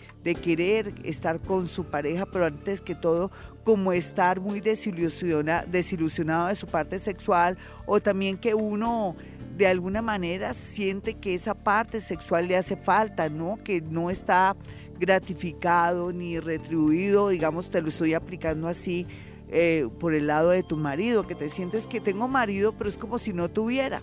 [0.43, 3.31] querer estar con su pareja, pero antes que todo
[3.63, 7.57] como estar muy desilusionado de su parte sexual
[7.87, 9.15] o también que uno
[9.57, 13.57] de alguna manera siente que esa parte sexual le hace falta, ¿no?
[13.63, 14.55] Que no está
[14.99, 19.07] gratificado ni retribuido, digamos, te lo estoy aplicando así,
[19.49, 22.97] eh, por el lado de tu marido, que te sientes que tengo marido, pero es
[22.97, 24.01] como si no tuviera.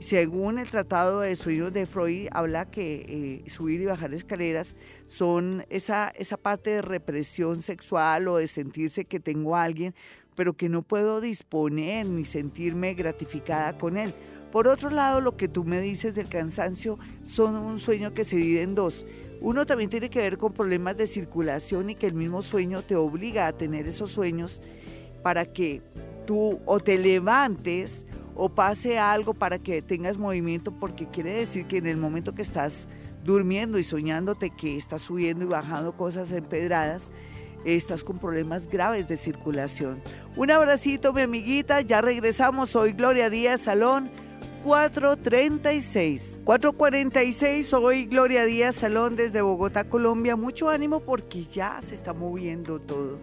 [0.00, 4.76] Según el Tratado de Sueños de Freud, habla que eh, subir y bajar escaleras
[5.08, 9.94] son esa, esa parte de represión sexual o de sentirse que tengo a alguien,
[10.36, 14.14] pero que no puedo disponer ni sentirme gratificada con él.
[14.52, 18.36] Por otro lado, lo que tú me dices del cansancio son un sueño que se
[18.36, 19.04] divide en dos.
[19.40, 22.96] Uno también tiene que ver con problemas de circulación y que el mismo sueño te
[22.96, 24.60] obliga a tener esos sueños
[25.22, 25.82] para que
[26.26, 31.78] tú o te levantes o pase algo para que tengas movimiento, porque quiere decir que
[31.78, 32.88] en el momento que estás
[33.24, 37.10] durmiendo y soñándote que estás subiendo y bajando cosas empedradas,
[37.64, 40.00] estás con problemas graves de circulación.
[40.36, 42.70] Un abracito, mi amiguita, ya regresamos.
[42.70, 44.10] Soy Gloria Díaz Salón
[44.64, 46.42] 436.
[46.44, 50.36] 446, hoy Gloria Díaz Salón desde Bogotá, Colombia.
[50.36, 53.18] Mucho ánimo porque ya se está moviendo todo.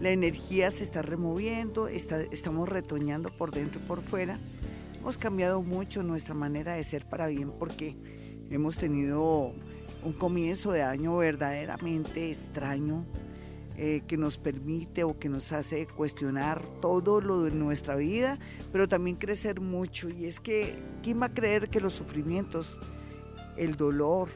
[0.00, 4.38] La energía se está removiendo, estamos retoñando por dentro y por fuera.
[4.98, 7.96] Hemos cambiado mucho nuestra manera de ser para bien porque
[8.50, 9.54] hemos tenido
[10.04, 13.04] un comienzo de año verdaderamente extraño,
[13.78, 18.38] eh, que nos permite o que nos hace cuestionar todo lo de nuestra vida,
[18.72, 20.08] pero también crecer mucho.
[20.08, 22.78] Y es que, ¿quién va a creer que los sufrimientos,
[23.58, 24.30] el dolor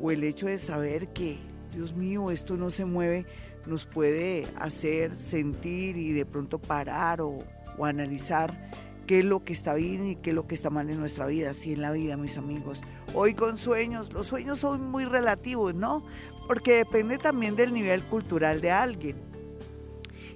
[0.00, 1.38] o el hecho de saber que,
[1.74, 3.26] Dios mío, esto no se mueve,
[3.66, 7.38] nos puede hacer sentir y de pronto parar o,
[7.76, 8.70] o analizar
[9.06, 11.26] qué es lo que está bien y qué es lo que está mal en nuestra
[11.26, 12.80] vida, así en la vida, mis amigos.
[13.14, 16.04] Hoy con sueños, los sueños son muy relativos, ¿no?
[16.46, 19.16] Porque depende también del nivel cultural de alguien.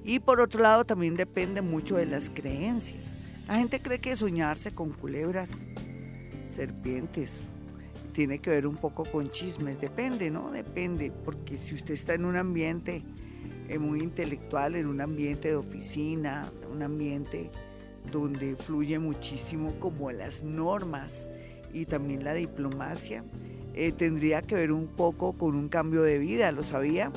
[0.04, 3.14] Y por otro lado también depende mucho de las creencias.
[3.46, 5.50] La gente cree que soñarse con culebras,
[6.54, 7.48] serpientes,
[8.12, 9.80] tiene que ver un poco con chismes.
[9.80, 10.50] Depende, ¿no?
[10.50, 13.02] Depende, porque si usted está en un ambiente
[13.68, 17.50] eh, muy intelectual en un ambiente de oficina, un ambiente
[18.10, 21.28] donde fluye muchísimo como las normas
[21.72, 23.22] y también la diplomacia,
[23.74, 27.12] eh, tendría que ver un poco con un cambio de vida, ¿lo sabía?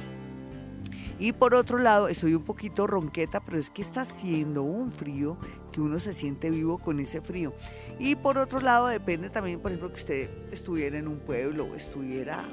[1.19, 5.37] Y por otro lado, estoy un poquito ronqueta, pero es que está haciendo un frío
[5.71, 7.53] que uno se siente vivo con ese frío.
[7.99, 12.43] Y por otro lado, depende también, por ejemplo, que usted estuviera en un pueblo estuviera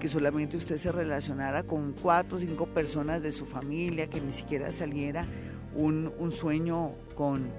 [0.00, 4.30] que solamente usted se relacionara con cuatro o cinco personas de su familia, que ni
[4.32, 5.26] siquiera saliera
[5.74, 7.50] un sueño con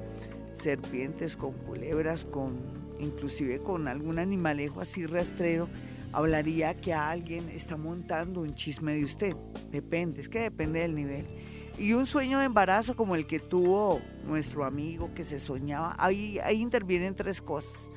[0.54, 5.68] serpientes, con culebras, con inclusive con algún animalejo así rastrero,
[6.12, 9.36] hablaría que alguien está montando un chisme de usted.
[9.72, 11.28] Depende, es que depende del nivel.
[11.78, 16.40] Y un sueño de embarazo como el que tuvo nuestro amigo que se soñaba, ahí,
[16.44, 17.90] ahí intervienen tres cosas.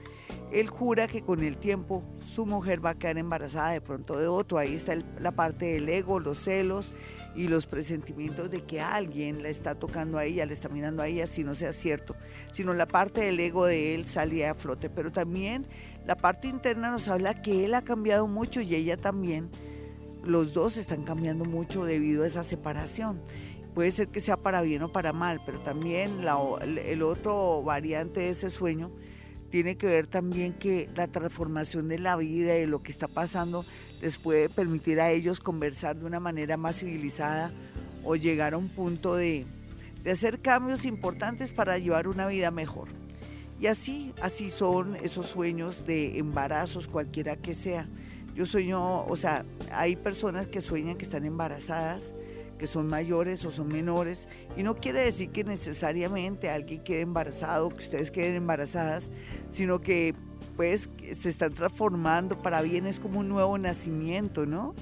[0.52, 4.28] Él jura que con el tiempo su mujer va a quedar embarazada de pronto de
[4.28, 4.58] otro.
[4.58, 6.94] Ahí está la parte del ego, los celos
[7.34, 11.08] y los presentimientos de que alguien la está tocando a ella, le está mirando a
[11.08, 12.14] ella, si no sea cierto,
[12.52, 14.90] sino la parte del ego de él salía a flote.
[14.90, 15.66] Pero también
[16.06, 19.50] la parte interna nos habla que él ha cambiado mucho y ella también.
[20.24, 23.20] Los dos están cambiando mucho debido a esa separación.
[23.74, 26.20] Puede ser que sea para bien o para mal, pero también
[26.84, 28.92] el otro variante de ese sueño
[29.50, 33.08] tiene que ver también que la transformación de la vida y de lo que está
[33.08, 33.64] pasando
[34.02, 37.52] les puede permitir a ellos conversar de una manera más civilizada
[38.04, 39.46] o llegar a un punto de,
[40.02, 42.88] de hacer cambios importantes para llevar una vida mejor.
[43.60, 47.88] Y así, así son esos sueños de embarazos, cualquiera que sea.
[48.34, 52.12] Yo sueño, o sea, hay personas que sueñan que están embarazadas,
[52.58, 57.68] que son mayores o son menores, y no quiere decir que necesariamente alguien quede embarazado,
[57.68, 59.12] que ustedes queden embarazadas,
[59.48, 60.16] sino que
[60.56, 64.74] pues se están transformando para bien, es como un nuevo nacimiento, ¿no?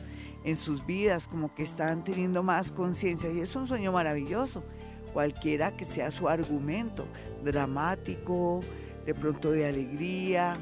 [0.44, 4.64] En sus vidas, como que están teniendo más conciencia, y es un sueño maravilloso,
[5.12, 7.06] cualquiera que sea su argumento,
[7.44, 8.60] dramático,
[9.04, 10.56] de pronto de alegría,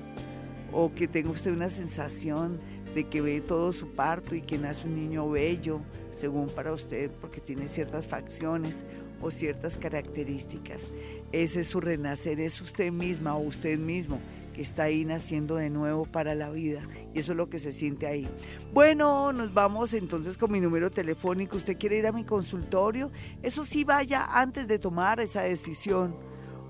[0.72, 2.60] o que tenga usted una sensación
[2.94, 5.80] de que ve todo su parto y que nace un niño bello,
[6.12, 8.84] según para usted, porque tiene ciertas facciones
[9.20, 10.88] o ciertas características.
[11.32, 14.18] Ese es su renacer, es usted misma o usted mismo
[14.62, 16.82] está ahí naciendo de nuevo para la vida.
[17.14, 18.28] Y eso es lo que se siente ahí.
[18.72, 21.56] Bueno, nos vamos entonces con mi número telefónico.
[21.56, 23.10] ¿Usted quiere ir a mi consultorio?
[23.42, 26.16] Eso sí, vaya antes de tomar esa decisión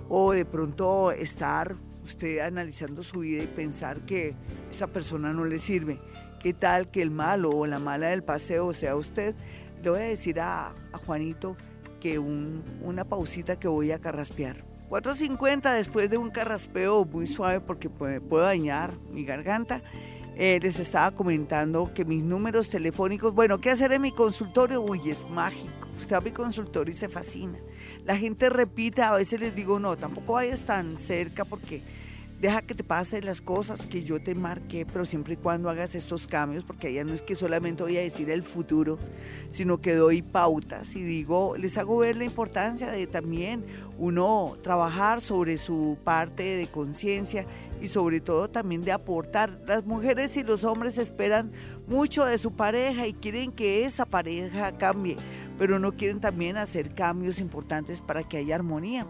[0.08, 4.34] o de pronto estar usted analizando su vida y pensar que
[4.70, 6.00] esa persona no le sirve.
[6.40, 9.34] ¿Qué tal que el malo o la mala del paseo sea usted?
[9.82, 10.74] Le voy a decir a,
[11.06, 11.56] Juanito
[12.00, 14.64] que una pausita que voy a carraspear.
[14.88, 19.82] 4.50 después de un carraspeo muy suave porque puedo dañar mi garganta.
[20.34, 24.80] Eh, les estaba comentando que mis números telefónicos, bueno, ¿qué hacer en mi consultorio?
[24.80, 25.88] Uy, es mágico.
[25.98, 27.58] Usted va a mi consultorio y se fascina.
[28.04, 31.82] La gente repite, a veces les digo, no, tampoco vayas tan cerca porque
[32.40, 35.94] deja que te pasen las cosas que yo te marqué, pero siempre y cuando hagas
[35.94, 38.98] estos cambios, porque allá no es que solamente voy a decir el futuro,
[39.50, 43.64] sino que doy pautas y digo, les hago ver la importancia de también
[43.98, 47.44] uno trabajar sobre su parte de conciencia
[47.80, 49.60] y sobre todo también de aportar.
[49.66, 51.52] Las mujeres y los hombres esperan
[51.88, 55.16] mucho de su pareja y quieren que esa pareja cambie
[55.58, 59.06] pero no quieren también hacer cambios importantes para que haya armonía.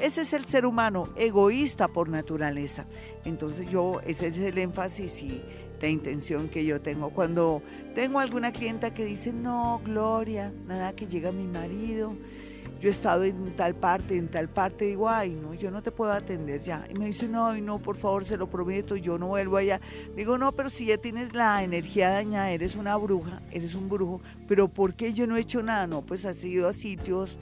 [0.00, 2.86] Ese es el ser humano, egoísta por naturaleza.
[3.24, 5.42] Entonces yo, ese es el énfasis y
[5.80, 7.10] la intención que yo tengo.
[7.10, 7.62] Cuando
[7.94, 12.14] tengo alguna clienta que dice, no, Gloria, nada que llega mi marido,
[12.80, 15.92] yo he estado en tal parte, en tal parte, digo, ay, no, yo no te
[15.92, 16.86] puedo atender ya.
[16.88, 19.80] Y me dice, no, no, por favor, se lo prometo, yo no vuelvo allá.
[20.16, 24.22] Digo, no, pero si ya tienes la energía dañada, eres una bruja, eres un brujo,
[24.48, 25.86] pero ¿por qué yo no he hecho nada?
[25.86, 27.38] No, pues has ido a sitios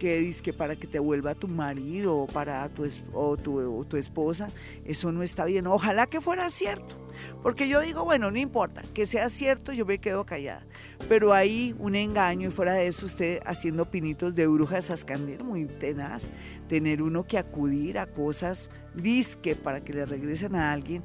[0.00, 3.96] que dice que para que te vuelva tu marido o para tu, o tu, tu
[3.96, 4.50] esposa,
[4.84, 5.68] eso no está bien.
[5.68, 6.96] Ojalá que fuera cierto,
[7.42, 10.64] porque yo digo, bueno, no importa, que sea cierto, yo me quedo callada.
[11.08, 15.66] Pero hay un engaño y fuera de eso usted haciendo pinitos de brujas ascandil, muy
[15.66, 16.28] tenaz,
[16.68, 21.02] tener uno que acudir a cosas disque para que le regresen a alguien,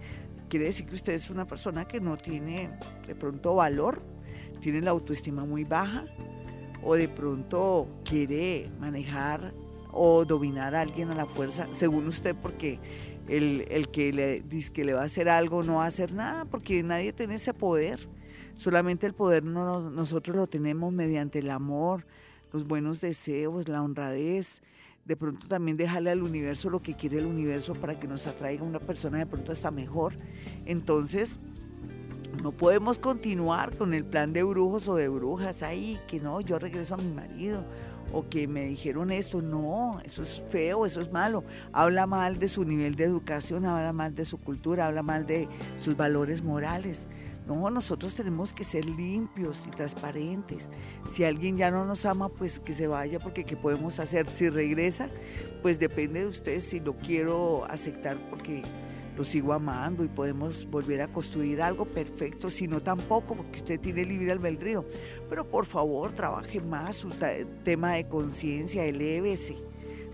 [0.50, 2.70] quiere decir que usted es una persona que no tiene
[3.06, 4.02] de pronto valor,
[4.62, 6.06] tiene la autoestima muy baja,
[6.84, 9.54] o de pronto quiere manejar
[9.92, 12.80] o dominar a alguien a la fuerza, según usted, porque
[13.28, 16.46] el, que le dice que le va a hacer algo no va a hacer nada,
[16.46, 18.00] porque nadie tiene ese poder.
[18.56, 22.06] Solamente el poder no, nosotros lo tenemos mediante el amor,
[22.52, 24.62] los buenos deseos, la honradez.
[25.06, 28.64] De pronto también dejarle al universo lo que quiere el universo para que nos atraiga
[28.64, 30.14] una persona de pronto hasta mejor.
[30.66, 31.38] Entonces,
[32.42, 36.60] No podemos continuar con el plan de brujos o de brujas ahí, que no, yo
[36.60, 37.64] regreso a mi marido
[38.14, 39.42] o que me dijeron esto.
[39.42, 41.44] No, eso es feo, eso es malo.
[41.72, 45.48] Habla mal de su nivel de educación, habla mal de su cultura, habla mal de
[45.78, 47.08] sus valores morales.
[47.48, 50.70] No, nosotros tenemos que ser limpios y transparentes.
[51.06, 54.30] Si alguien ya no nos ama, pues que se vaya, porque ¿qué podemos hacer?
[54.30, 55.10] Si regresa,
[55.62, 58.64] pues depende de usted si lo quiero aceptar porque
[59.18, 63.80] lo sigo amando y podemos volver a construir algo perfecto, si no tampoco, porque usted
[63.80, 64.86] tiene libre albedrío.
[65.28, 67.10] Pero por favor, trabaje más su
[67.64, 69.58] tema de conciencia, elévese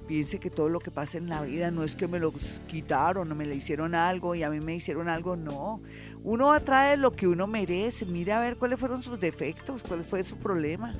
[0.07, 2.33] piense que todo lo que pasa en la vida no es que me lo
[2.67, 5.81] quitaron o me le hicieron algo y a mí me hicieron algo, no.
[6.23, 8.05] Uno atrae lo que uno merece.
[8.05, 10.95] Mira a ver cuáles fueron sus defectos, cuál fue su problema.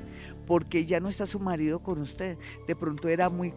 [0.46, 2.36] Porque ya no está su marido con usted.
[2.66, 3.50] De pronto era muy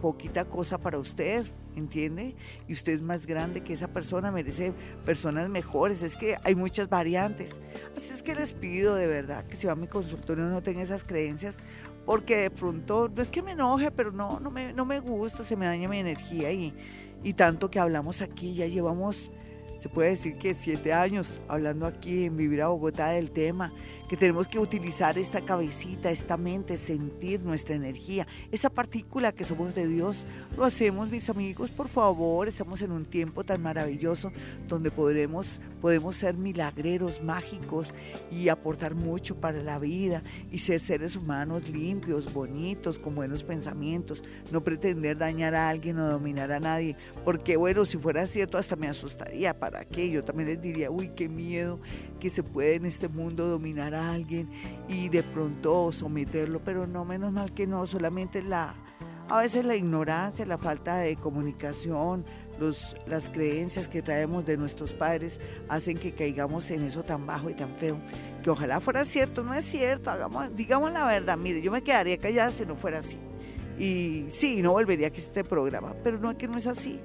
[0.00, 1.44] poquita cosa para usted,
[1.76, 2.34] ¿entiende?
[2.66, 4.72] Y usted es más grande que esa persona, merece
[5.04, 6.02] personas mejores.
[6.02, 7.60] Es que hay muchas variantes.
[7.94, 10.80] Así es que les pido de verdad que si va a mi consultorio no tenga
[10.80, 11.58] esas creencias.
[12.06, 15.42] Porque de pronto, no es que me enoje, pero no, no me, no me gusta,
[15.42, 16.74] se me daña mi energía y,
[17.22, 19.30] y tanto que hablamos aquí, ya llevamos
[19.80, 23.72] se puede decir que siete años hablando aquí en Vivir a Bogotá del tema
[24.10, 29.72] que tenemos que utilizar esta cabecita, esta mente, sentir nuestra energía, esa partícula que somos
[29.72, 30.26] de Dios.
[30.56, 34.32] Lo hacemos, mis amigos, por favor, estamos en un tiempo tan maravilloso
[34.66, 37.94] donde podremos, podemos ser milagreros, mágicos
[38.32, 44.24] y aportar mucho para la vida y ser seres humanos limpios, bonitos, con buenos pensamientos,
[44.50, 48.74] no pretender dañar a alguien o dominar a nadie, porque bueno, si fuera cierto hasta
[48.74, 50.10] me asustaría, ¿para qué?
[50.10, 51.78] Yo también les diría, uy, qué miedo
[52.18, 54.48] que se puede en este mundo dominar a alguien
[54.88, 58.74] y de pronto someterlo, pero no, menos mal que no, solamente la,
[59.28, 62.24] a veces la ignorancia, la falta de comunicación,
[62.58, 67.48] los, las creencias que traemos de nuestros padres hacen que caigamos en eso tan bajo
[67.48, 67.98] y tan feo,
[68.42, 72.18] que ojalá fuera cierto, no es cierto, hagamos, digamos la verdad, mire, yo me quedaría
[72.18, 73.16] callada si no fuera así.
[73.78, 77.00] Y sí, no volvería a este programa, pero no es que no es así.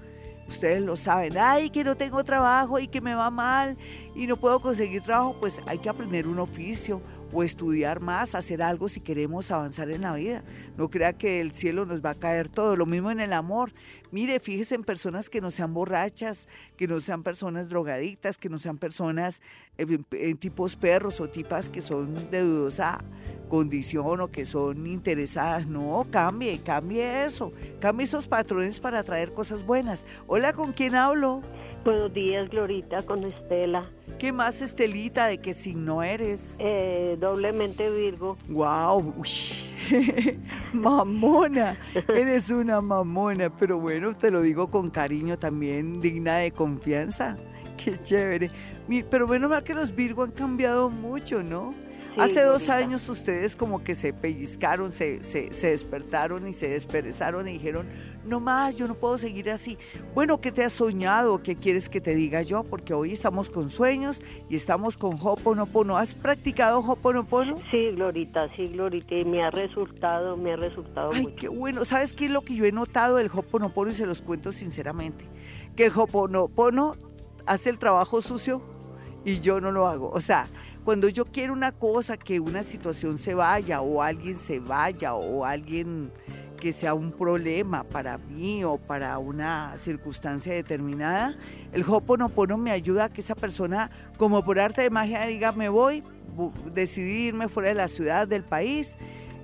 [0.49, 3.77] Ustedes lo saben, ay, que no tengo trabajo y que me va mal
[4.17, 7.01] y no puedo conseguir trabajo, pues hay que aprender un oficio
[7.33, 10.43] o estudiar más, hacer algo si queremos avanzar en la vida.
[10.77, 12.77] No crea que el cielo nos va a caer todo.
[12.77, 13.73] Lo mismo en el amor.
[14.13, 18.59] Mire, fíjese en personas que no sean borrachas, que no sean personas drogadictas, que no
[18.59, 19.41] sean personas
[19.79, 22.99] en, eh, tipos perros o tipas que son de dudosa
[23.49, 25.67] condición o que son interesadas.
[25.67, 27.53] No, cambie, cambie eso.
[27.81, 30.07] Cambie esos patrones para traer cosas buenas.
[30.27, 31.43] Hola, ¿con quién hablo?
[31.83, 33.91] Buenos días, Glorita, con Estela.
[34.19, 35.29] ¿Qué más, Estelita?
[35.29, 36.57] ¿De qué signo eres?
[36.59, 38.37] Eh, doblemente Virgo.
[38.49, 39.15] ¡Wow!
[40.75, 47.39] mamona, eres una mamona, pero bueno, te lo digo con cariño también, digna de confianza.
[47.83, 48.51] Qué chévere.
[49.09, 51.75] Pero bueno, mal que los Virgo han cambiado mucho, ¿no?
[52.19, 57.49] Hace dos años ustedes como que se pellizcaron, se, se, se, despertaron y se desperezaron
[57.49, 57.87] y dijeron,
[58.25, 59.79] no más, yo no puedo seguir así.
[60.15, 61.43] Bueno, ¿qué te has soñado?
[61.43, 62.65] ¿Qué quieres que te diga yo?
[62.65, 65.97] Porque hoy estamos con sueños y estamos con Hoponopono.
[65.97, 67.57] ¿Has practicado Hoponopono?
[67.71, 71.85] Sí, Glorita, sí, Glorita, y me ha resultado, me ha resultado Ay, qué bueno.
[71.85, 75.25] ¿Sabes qué es lo que yo he notado del Hoponopono y se los cuento sinceramente?
[75.77, 76.97] Que el Hoponopono
[77.47, 78.63] hace el trabajo sucio
[79.25, 80.11] y yo no lo hago.
[80.11, 80.47] O sea,
[80.85, 85.45] cuando yo quiero una cosa, que una situación se vaya o alguien se vaya o
[85.45, 86.11] alguien
[86.61, 91.37] que sea un problema para mí o para una circunstancia determinada,
[91.73, 95.69] el Hoponopono me ayuda a que esa persona, como por arte de magia, diga, me
[95.69, 96.03] voy,
[96.73, 98.97] decidí irme fuera de la ciudad, del país,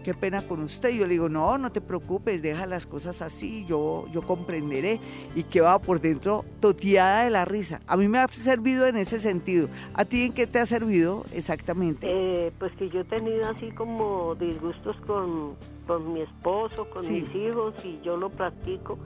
[0.07, 0.91] qué pena con usted.
[0.91, 5.01] Yo le digo, no, no te preocupes, deja las cosas así, yo, yo comprenderé.
[5.35, 7.81] Y que va por dentro toteada de la risa.
[7.89, 9.69] A mí me ha servido en ese sentido.
[9.95, 12.07] ¿A ti en qué te ha servido exactamente?
[12.09, 15.57] Eh, pues que yo he tenido así como disgustos con,
[15.89, 18.99] con mi esposo, con mis hijos, y yo lo practico.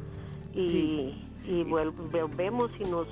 [0.52, 3.06] Y, y volvemos y nos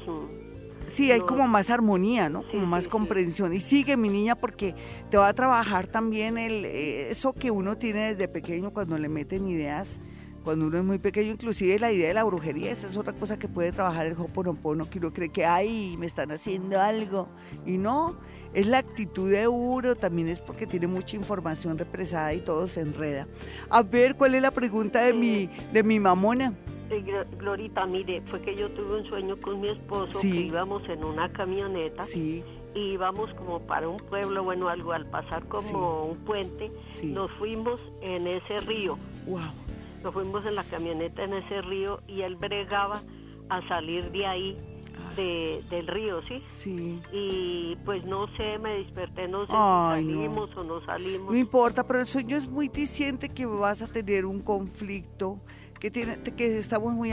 [0.89, 2.43] Sí, hay como más armonía, ¿no?
[2.51, 3.53] Como más comprensión.
[3.53, 4.74] Y sigue, mi niña, porque
[5.11, 9.09] te va a trabajar también el, eh, eso que uno tiene desde pequeño cuando le
[9.09, 10.01] meten ideas
[10.49, 13.39] cuando uno es muy pequeño, inclusive la idea de la brujería, esa es otra cosa
[13.39, 17.28] que puede trabajar el Hoponopono, que uno cree que, ay, me están haciendo algo.
[17.66, 18.16] Y no,
[18.55, 22.80] es la actitud de uno, también es porque tiene mucha información represada y todo se
[22.80, 23.26] enreda.
[23.68, 26.55] A ver, ¿cuál es la pregunta de, mi, de mi mamona?
[27.39, 31.30] Glorita, mire, fue que yo tuve un sueño con mi esposo que íbamos en una
[31.32, 32.05] camioneta.
[32.05, 32.43] Sí.
[32.74, 36.70] Y íbamos como para un pueblo, bueno, algo, al pasar como un puente,
[37.03, 38.99] nos fuimos en ese río.
[39.26, 39.41] Wow.
[40.03, 43.01] Nos fuimos en la camioneta en ese río y él bregaba
[43.49, 44.57] a salir de ahí
[45.16, 46.43] del río, ¿sí?
[46.53, 47.01] Sí.
[47.12, 51.32] Y pues no sé, me desperté, no sé si salimos o no salimos.
[51.32, 55.41] No importa, pero el sueño es muy diciente que vas a tener un conflicto
[55.81, 57.11] que, tiene, que estamos muy...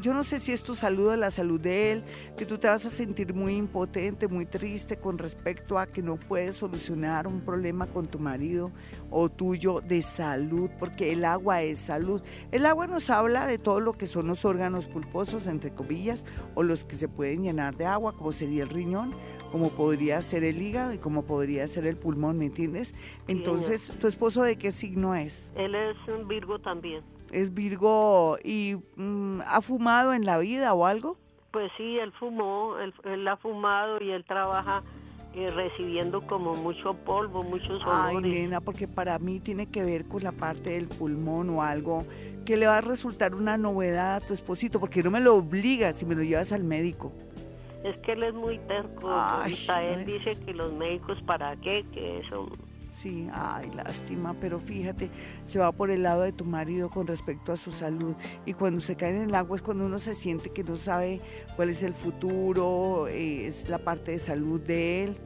[0.00, 2.04] yo no sé si es tu salud o la salud de él,
[2.36, 6.16] que tú te vas a sentir muy impotente, muy triste con respecto a que no
[6.16, 8.70] puedes solucionar un problema con tu marido
[9.10, 12.22] o tuyo de salud, porque el agua es salud.
[12.52, 16.24] El agua nos habla de todo lo que son los órganos pulposos, entre comillas,
[16.54, 19.14] o los que se pueden llenar de agua, como sería el riñón,
[19.52, 22.94] como podría ser el hígado y como podría ser el pulmón, ¿me entiendes?
[23.26, 25.50] Entonces, ¿tu esposo de qué signo es?
[25.56, 30.86] Él es un Virgo también es Virgo y mm, ha fumado en la vida o
[30.86, 31.16] algo?
[31.50, 34.82] Pues sí, él fumó, él, ha fumado y él trabaja
[35.34, 38.24] eh, recibiendo como mucho polvo, muchos olores.
[38.24, 42.04] Ay, nena, porque para mí tiene que ver con la parte del pulmón o algo
[42.44, 45.96] que le va a resultar una novedad a tu esposito, porque no me lo obligas
[45.96, 47.12] si me lo llevas al médico.
[47.84, 49.08] Es que él es muy terco.
[49.10, 49.56] Ay,
[49.94, 52.48] él dice que los médicos para qué, que eso
[53.00, 55.08] Sí, ay, lástima, pero fíjate,
[55.46, 58.14] se va por el lado de tu marido con respecto a su salud.
[58.44, 61.22] Y cuando se cae en el agua es cuando uno se siente que no sabe
[61.56, 65.16] cuál es el futuro, eh, es la parte de salud de él.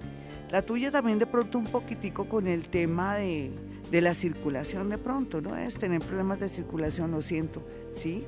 [0.53, 3.51] La tuya también de pronto un poquitico con el tema de,
[3.91, 5.57] la circulación de pronto, ¿no?
[5.57, 7.61] Es tener problemas de circulación, lo siento,
[7.91, 8.25] ¿sí?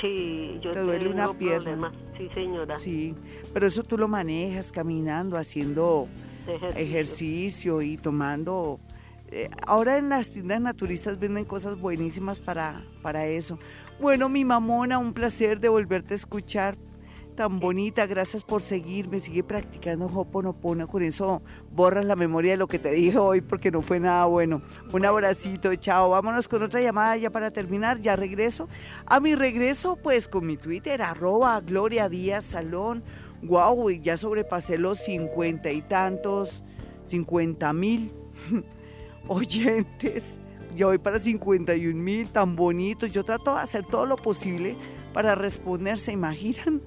[0.00, 1.90] Sí, yo te duele una pierna.
[2.16, 2.78] Sí, señora.
[2.78, 3.16] Sí,
[3.52, 6.06] pero eso tú lo manejas caminando, haciendo
[6.76, 8.80] ejercicio, y tomando...
[9.28, 13.58] Eh, ahora en las tiendas naturistas venden cosas buenísimas para, para eso.
[14.00, 16.78] Bueno, mi mamona, un placer de volverte a escuchar
[17.36, 22.66] tan bonita, gracias por seguirme, sigue practicando Hoponopono, con eso borras la memoria de lo
[22.66, 24.62] que te dije hoy porque no fue nada bueno.
[24.92, 28.68] Un abracito, chao, vámonos con otra llamada ya para terminar, ya regreso.
[29.04, 33.04] A mi regreso, pues con mi Twitter, arroba Gloria Díaz Salón,
[33.42, 36.62] wow, y ya sobrepasé los cincuenta y tantos,
[37.06, 38.12] cincuenta mil
[39.28, 40.38] oyentes.
[40.76, 43.10] Ya voy para 51 mil, tan bonitos.
[43.12, 44.76] Yo trato de hacer todo lo posible
[45.14, 46.82] para responder, ¿se imaginan?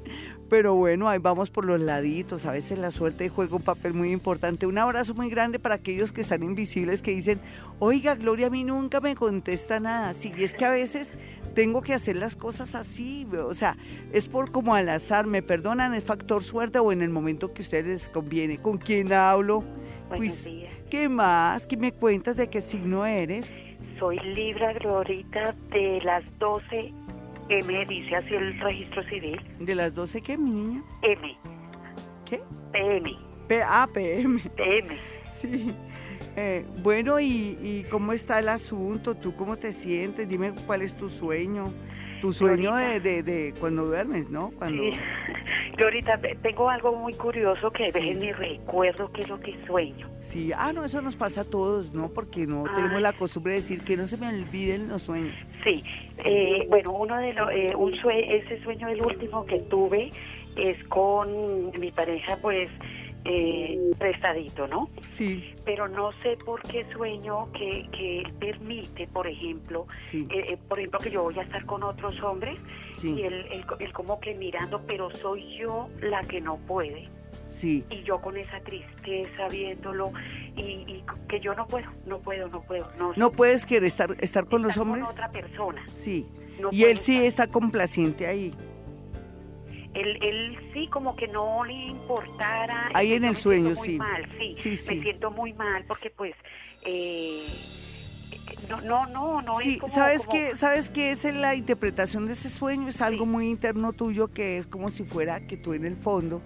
[0.50, 2.46] Pero bueno, ahí vamos por los laditos.
[2.46, 4.68] A veces la suerte juega un papel muy importante.
[4.68, 7.40] Un abrazo muy grande para aquellos que están invisibles, que dicen,
[7.80, 10.14] oiga, Gloria, a mí nunca me contesta nada.
[10.14, 11.18] Sí, es que a veces
[11.50, 13.78] tengo que hacer las cosas así, o sea,
[14.12, 17.62] es por como al azar, me perdonan, el factor suerte o en el momento que
[17.62, 18.58] a ustedes les conviene.
[18.58, 19.64] ¿Con quién hablo?
[20.10, 20.50] Pues,
[20.90, 21.68] ¿Qué más?
[21.68, 23.60] ¿Qué me cuentas de qué signo eres?
[24.00, 26.94] Soy Libra Glorita de las 12
[27.50, 29.42] M, dice así el registro civil.
[29.60, 30.84] ¿De las 12 qué, mi niña?
[31.02, 31.38] M.
[32.26, 32.42] ¿Qué?
[32.72, 33.12] PM.
[33.48, 34.40] P ah, PM.
[34.56, 34.98] PM.
[35.28, 35.74] Sí.
[36.42, 39.14] Eh, bueno, y, cómo está el asunto?
[39.14, 40.30] ¿Tú cómo te sientes?
[40.30, 41.74] Dime cuál es tu sueño.
[42.22, 44.52] Tu sueño de, de, cuando duermes, ¿no?
[44.58, 44.82] Cuando...
[44.84, 44.92] Sí.
[45.84, 48.14] ahorita tengo algo muy curioso que sí.
[48.14, 50.10] ni recuerdo qué es lo que sueño.
[50.20, 52.10] Sí, ah, no, eso nos pasa a todos, ¿no?
[52.10, 55.36] Porque no tenemos la costumbre de decir que no se me olviden los sueños.
[55.64, 55.84] Sí,
[56.26, 60.12] eh, bueno, uno de los, eh, un ese sueño, el último que tuve,
[60.56, 62.70] es con mi pareja, pues
[63.32, 64.90] eh, prestadito, ¿no?
[65.14, 65.54] Sí.
[65.64, 71.00] Pero no sé por qué sueño que, que permite, por ejemplo, eh, eh, por ejemplo,
[71.00, 72.58] que yo voy a estar con otros hombres
[73.04, 73.46] y él,
[73.80, 77.08] él, como que mirando, pero soy yo la que no puede.
[77.52, 77.86] Sí.
[77.92, 80.12] Y yo con esa tristeza viéndolo
[80.56, 82.90] y, que yo no puedo, no puedo, no puedo.
[82.98, 85.04] No, ¿No puedes querer estar, estar con los hombres?
[85.04, 85.86] Con otra persona.
[85.94, 86.26] Sí.
[86.72, 88.56] y él sí está complaciente ahí
[89.94, 92.90] él, él sí como que no le importara.
[92.94, 93.98] Ahí en el sueño, muy sí.
[93.98, 94.70] Mal, sí.
[94.70, 96.36] Me siento muy mal porque pues...
[96.84, 97.46] Eh,
[98.68, 100.56] no, no, no, no sí, es como, ¿sabes qué?
[100.56, 102.88] ¿Sabes qué es la interpretación de ese sueño?
[102.88, 106.42] Es algo muy interno tuyo que es como si fuera que tú en el fondo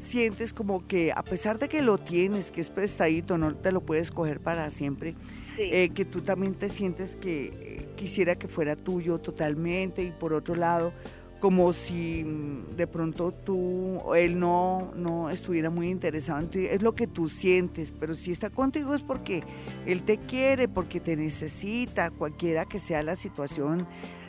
[0.00, 3.82] sientes como que a pesar de que lo tienes, que es prestadito, no te lo
[3.82, 5.14] puedes coger para siempre,
[5.58, 10.32] eh, que tú también te sientes que eh, quisiera que fuera tuyo totalmente y por
[10.32, 10.92] otro lado
[11.40, 16.66] como si mm, de pronto tú o él no, no estuviera muy interesado en ti.
[16.66, 19.42] Es lo que tú sientes, pero si está contigo es porque
[19.86, 23.88] él te quiere, porque te necesita, cualquiera que sea la situación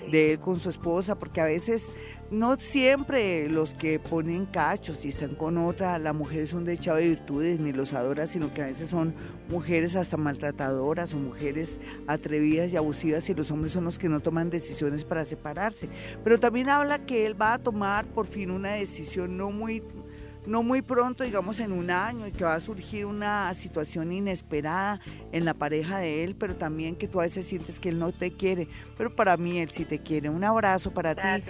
[0.10, 1.94] de él con su esposa, porque a veces
[2.32, 6.98] no siempre los que ponen cachos y están con otra, la mujer es un dechado
[6.98, 9.14] de virtudes ni los adora, sino que a veces son
[9.50, 11.78] mujeres hasta maltratadoras o mujeres
[12.08, 15.90] atrevidas y abusivas y los hombres son los que no toman decisiones para separarse.
[16.24, 19.84] Pero también habla que él va a tomar por fin una decisión no muy
[20.46, 25.00] no muy pronto, digamos en un año, y que va a surgir una situación inesperada
[25.32, 28.12] en la pareja de él, pero también que tú a veces sientes que él no
[28.12, 28.68] te quiere,
[28.98, 30.30] pero para mí él sí te quiere.
[30.30, 31.44] Un abrazo para ti.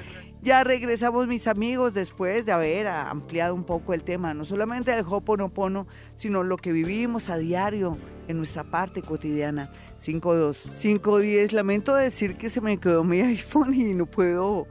[0.44, 5.06] Ya regresamos mis amigos después de haber ampliado un poco el tema, no solamente del
[5.08, 5.86] Hoponopono,
[6.16, 7.96] sino lo que vivimos a diario
[8.28, 9.72] en nuestra parte cotidiana.
[9.98, 14.66] 52, lamento decir que se me quedó mi iPhone y no puedo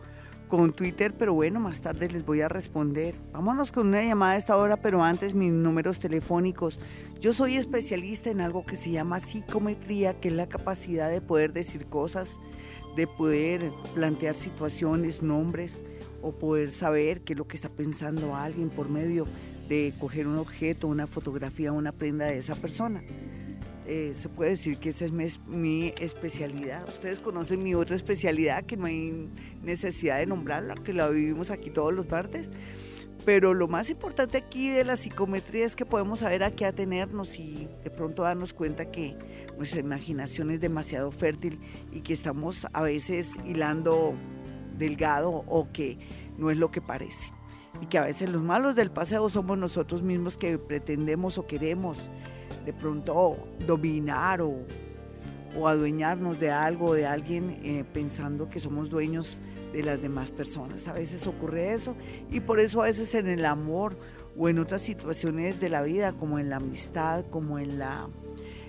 [0.48, 3.14] con Twitter, pero bueno, más tarde les voy a responder.
[3.32, 6.80] Vámonos con una llamada a esta hora, pero antes mis números telefónicos.
[7.20, 11.52] Yo soy especialista en algo que se llama psicometría, que es la capacidad de poder
[11.52, 12.40] decir cosas,
[12.96, 15.82] de poder plantear situaciones, nombres,
[16.22, 19.26] o poder saber qué es lo que está pensando alguien por medio
[19.68, 23.02] de coger un objeto, una fotografía, una prenda de esa persona.
[23.86, 26.86] Eh, se puede decir que esa es mi, especialidad.
[26.88, 29.28] Ustedes conocen mi otra especialidad, que no hay
[29.62, 32.50] necesidad de nombrarla, que la vivimos aquí todos los martes.
[33.24, 37.38] Pero lo más importante aquí de la psicometría es que podemos saber a qué atenernos
[37.38, 39.16] y de pronto darnos cuenta que
[39.58, 41.60] nuestra imaginación es demasiado fértil
[41.92, 44.14] y que estamos a veces hilando
[44.78, 45.98] delgado o que
[46.38, 47.30] no es lo que parece.
[47.82, 51.98] Y que a veces los malos del paseo somos nosotros mismos que pretendemos o queremos
[52.64, 54.64] de pronto dominar o,
[55.66, 59.38] adueñarnos de algo o de alguien eh, pensando que somos dueños
[59.72, 60.88] de las demás personas.
[60.88, 61.94] A veces ocurre eso
[62.30, 63.96] y por eso a veces en el amor
[64.38, 68.08] o en otras situaciones de la vida, como en la amistad, como en la,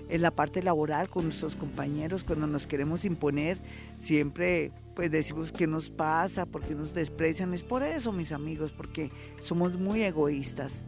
[0.08, 3.58] en la parte laboral con nuestros compañeros, cuando nos queremos imponer,
[3.98, 7.54] siempre pues decimos qué nos pasa, porque nos desprecian.
[7.54, 10.82] Es por eso, mis amigos, porque somos muy egoístas.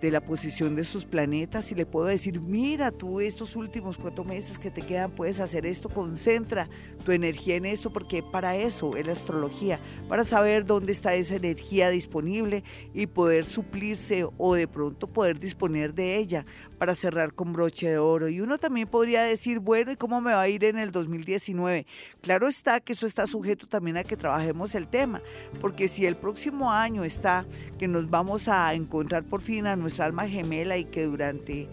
[0.00, 4.24] de la posición de sus planetas y le puedo decir, mira, tú estos últimos cuatro
[4.24, 6.68] meses que te quedan puedes hacer esto, concentra
[7.04, 11.36] tu energía en esto, porque para eso es la astrología, para saber dónde está esa
[11.36, 16.44] energía disponible y poder suplirse o de pronto poder disponer de ella
[16.78, 18.28] para cerrar con broche de oro.
[18.28, 21.86] Y uno también podría decir, bueno, ¿y cómo me va a ir en el 2019?
[22.20, 25.22] Claro está que eso está sujeto también a que trabajemos el tema,
[25.60, 27.46] porque si el próximo año está
[27.78, 31.68] que nos vamos a encontrar por fin a nuestra alma gemela y que durante,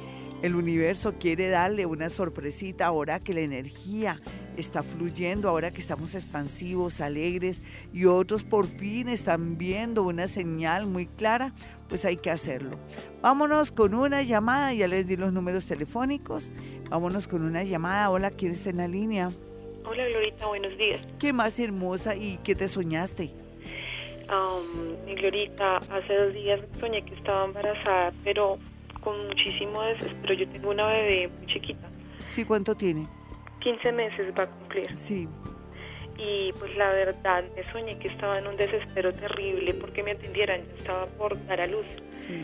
[0.42, 4.20] el universo quiere darle una sorpresita ahora que la energía
[4.56, 7.62] está fluyendo, ahora que estamos expansivos, alegres
[7.92, 11.54] y otros por fin están viendo una señal muy clara,
[11.92, 12.78] pues hay que hacerlo.
[13.20, 16.50] Vámonos con una llamada, ya les di los números telefónicos.
[16.88, 18.08] Vámonos con una llamada.
[18.08, 19.30] Hola, ¿quién está en la línea?
[19.84, 21.06] Hola, Glorita, buenos días.
[21.18, 23.34] ¿Qué más hermosa y qué te soñaste?
[24.30, 28.58] Um, Glorita, hace dos días soñé que estaba embarazada, pero
[29.02, 30.32] con muchísimo desespero.
[30.32, 31.90] Yo tengo una bebé muy chiquita.
[32.30, 33.06] Sí, ¿cuánto tiene?
[33.60, 34.96] 15 meses va a cumplir.
[34.96, 35.28] Sí
[36.18, 40.60] y pues la verdad me soñé que estaba en un desespero terrible porque me atendieran,
[40.60, 41.86] yo estaba por dar a luz,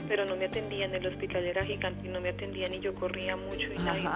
[0.08, 3.36] pero no me atendían, el hospital era gigante y no me atendían y yo corría
[3.36, 4.08] mucho y nadie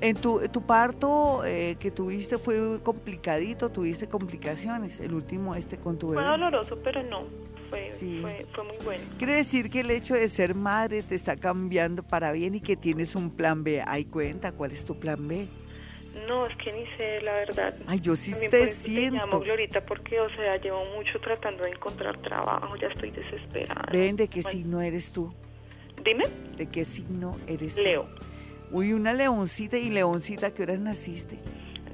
[0.00, 3.70] ¿En tu, tu parto eh, que tuviste fue complicadito?
[3.70, 5.00] ¿Tuviste complicaciones?
[5.00, 6.22] El último este con tu bebé.
[6.22, 7.24] Fue doloroso, pero no,
[7.70, 9.04] fue, fue, fue, muy bueno.
[9.18, 12.76] Quiere decir que el hecho de ser madre te está cambiando para bien y que
[12.76, 13.82] tienes un plan B.
[13.86, 14.52] ¿Hay cuenta?
[14.52, 15.48] ¿Cuál es tu plan B?
[16.26, 17.74] No, es que ni sé, la verdad.
[17.86, 19.18] Ay, yo sí te siento.
[19.18, 23.86] Te llamo Glorita porque, o sea, llevo mucho tratando de encontrar trabajo, ya estoy desesperada.
[23.92, 25.32] Ven, ¿de qué signo eres tú?
[26.02, 26.24] Dime.
[26.56, 28.08] ¿De qué signo eres Leo.
[28.70, 29.78] Uy, una leoncita.
[29.78, 31.38] ¿Y leoncita qué horas naciste?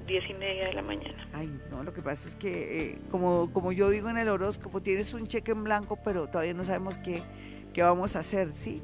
[0.06, 1.28] Diez y media de la mañana.
[1.32, 4.82] Ay, no, lo que pasa es que, eh, como, como yo digo en el horóscopo,
[4.82, 7.22] tienes un cheque en blanco, pero todavía no sabemos qué,
[7.72, 8.82] qué vamos a hacer, ¿sí?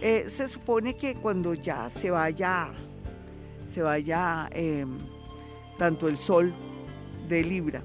[0.00, 2.72] Eh, se supone que cuando ya se vaya
[3.64, 4.98] se vaya em,
[5.78, 6.54] tanto el sol
[7.28, 7.82] de Libra.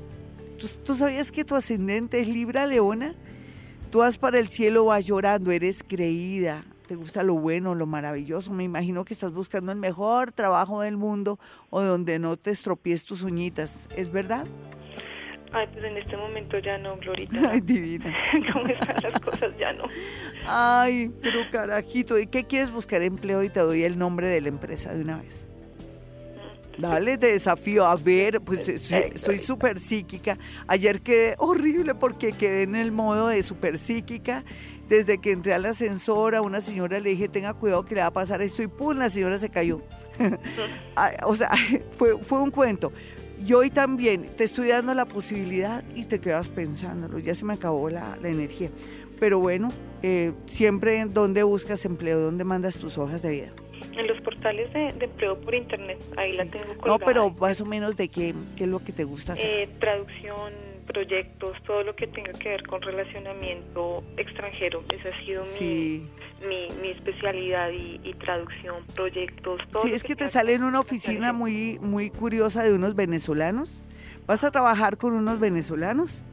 [0.84, 3.16] ¿Tú, sabías que tu ascendente es Libra, Leona?
[3.92, 8.52] Tú vas para el cielo, vas llorando, eres creída, te gusta lo bueno, lo maravilloso.
[8.52, 13.06] Me imagino que estás buscando el mejor trabajo del mundo o donde no te estropies
[13.06, 13.88] tus uñitas.
[13.96, 14.46] ¿Es verdad?
[15.52, 17.40] Ay, pues en este momento ya no, Glorita.
[17.52, 18.14] Ay, divina.
[18.54, 19.52] ¿Cómo están las cosas?
[19.58, 19.86] Ya no.
[20.46, 23.44] Ay, pero carajito, ¿y qué quieres buscar empleo?
[23.44, 25.49] Y te doy el nombre de la empresa de una vez.
[26.80, 27.86] Dale, te desafío.
[27.86, 30.38] A ver, pues estoy súper psíquica.
[30.68, 34.44] Ayer quedé horrible porque quedé en el modo de súper psíquica.
[34.88, 38.08] Desde que entré al ascensor, a una señora le dije, tenga cuidado que le va
[38.08, 38.98] a pasar esto y ¡pum!
[38.98, 39.82] La señora se cayó.
[41.26, 41.52] o sea,
[41.92, 42.92] fue, fue un cuento.
[43.46, 47.20] Y hoy también te estoy dando la posibilidad y te quedas pensándolo.
[47.20, 48.70] Ya se me acabó la, energía.
[49.20, 49.70] Pero bueno,
[50.02, 53.54] eh, siempre donde buscas empleo, donde mandas tus hojas de vida.
[54.30, 57.00] Portales de, empleo por internet, ahí la tengo colgada.
[57.00, 59.46] No, pero más o menos de qué, qué es lo que te gusta hacer.
[59.48, 60.54] Eh, traducción,
[60.86, 64.84] proyectos, todo lo que tenga que ver con relacionamiento extranjero.
[64.94, 66.08] Esa ha sido mi,
[66.48, 69.82] mi, especialidad y, traducción, proyectos, todo.
[69.82, 73.82] Sí, es que, te sale en una oficina muy, muy curiosa de unos venezolanos.
[74.28, 76.24] Vas a trabajar con unos venezolanos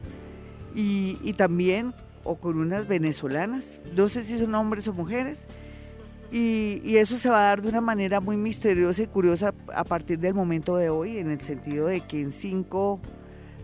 [0.75, 3.81] y, y también, o con unas venezolanas.
[3.95, 5.47] No sé si son hombres o mujeres
[6.31, 10.19] y, eso se va a dar de una manera muy misteriosa y curiosa a partir
[10.19, 12.99] del momento de hoy, en el sentido de que en cinco,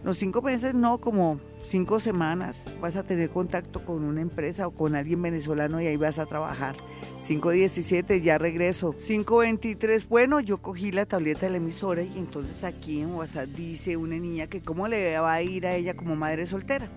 [0.03, 4.71] los cinco meses no, como cinco semanas vas a tener contacto con una empresa o
[4.71, 6.75] con alguien venezolano y ahí vas a trabajar.
[7.19, 8.93] 5.17, ya regreso.
[8.93, 13.97] 5.23, bueno, yo cogí la tableta de la emisora y entonces aquí en WhatsApp dice
[13.97, 16.89] una niña que cómo le va a ir a ella como madre soltera.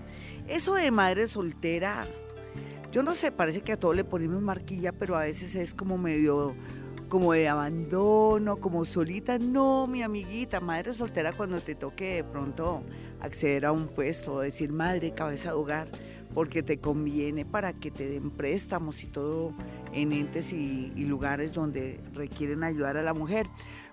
[0.48, 2.06] Eso de madre soltera
[2.92, 5.98] yo no sé, parece que a todos le ponemos marquilla, pero a veces es como
[5.98, 6.54] medio
[7.08, 9.38] como de abandono, como solita.
[9.38, 12.82] No, mi amiguita, madre soltera, cuando te toque de pronto
[13.20, 15.88] acceder a un puesto, decir madre, cabeza de hogar,
[16.34, 19.54] porque te conviene para que te den préstamos y todo
[19.92, 23.46] en entes y, y lugares donde requieren ayudar a la mujer.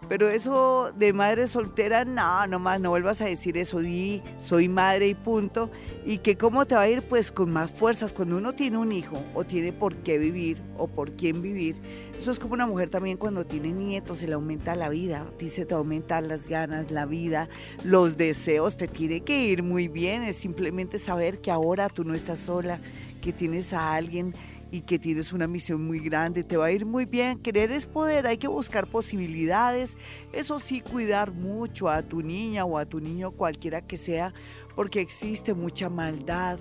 [0.10, 5.08] Pero eso de madre soltera, no, nomás no vuelvas a decir eso, di soy madre
[5.08, 5.70] y punto.
[6.06, 8.92] Y que cómo te va a ir pues con más fuerzas cuando uno tiene un
[8.92, 11.76] hijo o tiene por qué vivir o por quién vivir.
[12.18, 15.66] Eso es como una mujer también cuando tiene nietos, se le aumenta la vida, dice
[15.66, 17.50] te aumentan las ganas, la vida,
[17.84, 20.24] los deseos, te tiene que ir muy bien.
[20.24, 22.80] Es simplemente saber que ahora tú no estás sola,
[23.22, 24.34] que tienes a alguien
[24.74, 27.38] y que tienes una misión muy grande, te va a ir muy bien.
[27.38, 29.96] Querer es poder, hay que buscar posibilidades.
[30.32, 34.34] Eso sí, cuidar mucho a tu niña o a tu niño, cualquiera que sea,
[34.76, 36.58] porque existe mucha maldad,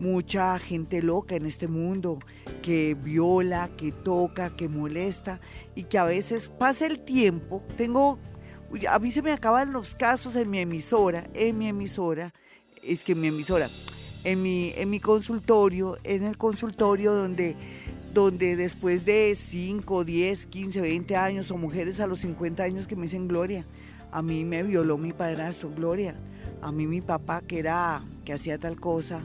[0.00, 2.18] mucha gente loca en este mundo
[2.62, 5.40] que viola, que toca, que molesta
[5.76, 7.62] y que a veces pasa el tiempo.
[7.76, 8.18] Tengo,
[8.90, 12.34] a mí se me acaban los casos en mi emisora, en mi emisora,
[12.82, 13.70] es que en mi emisora
[14.24, 17.56] en mi, en mi consultorio, en el consultorio donde,
[18.12, 22.96] donde después de 5, 10, 15, 20 años o mujeres a los 50 años que
[22.96, 23.66] me dicen Gloria,
[24.10, 26.14] a mí me violó mi padrastro, Gloria,
[26.60, 29.20] a mí mi papá que era, que hacía tal cosa,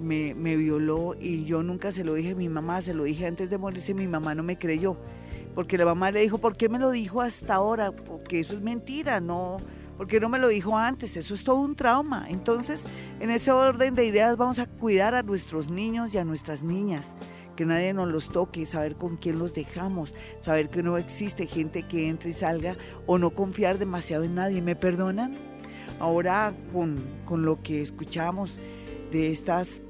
[0.00, 3.26] me, me violó y yo nunca se lo dije a mi mamá, se lo dije
[3.26, 4.96] antes de morirse, mi mamá no me creyó,
[5.54, 7.90] porque la mamá le dijo, ¿por qué me lo dijo hasta ahora?
[7.90, 9.56] Porque eso es mentira, no,
[9.98, 11.16] porque no me lo dijo antes?
[11.16, 12.26] Eso es todo un trauma.
[12.30, 12.84] Entonces,
[13.20, 17.16] en ese orden de ideas vamos a cuidar a nuestros niños y a nuestras niñas,
[17.56, 21.82] que nadie nos los toque, saber con quién los dejamos, saber que no existe gente
[21.82, 22.76] que entre y salga
[23.06, 24.62] o no confiar demasiado en nadie.
[24.62, 25.36] ¿Me perdonan?
[25.98, 28.58] Ahora con, con lo que escuchamos
[29.10, 29.82] de estas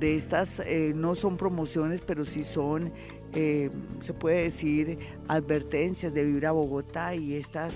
[0.00, 2.92] de estas eh, no son promociones, pero sí son
[3.38, 3.70] eh,
[4.00, 7.74] se puede decir, advertencias de Vibra Bogotá y estas,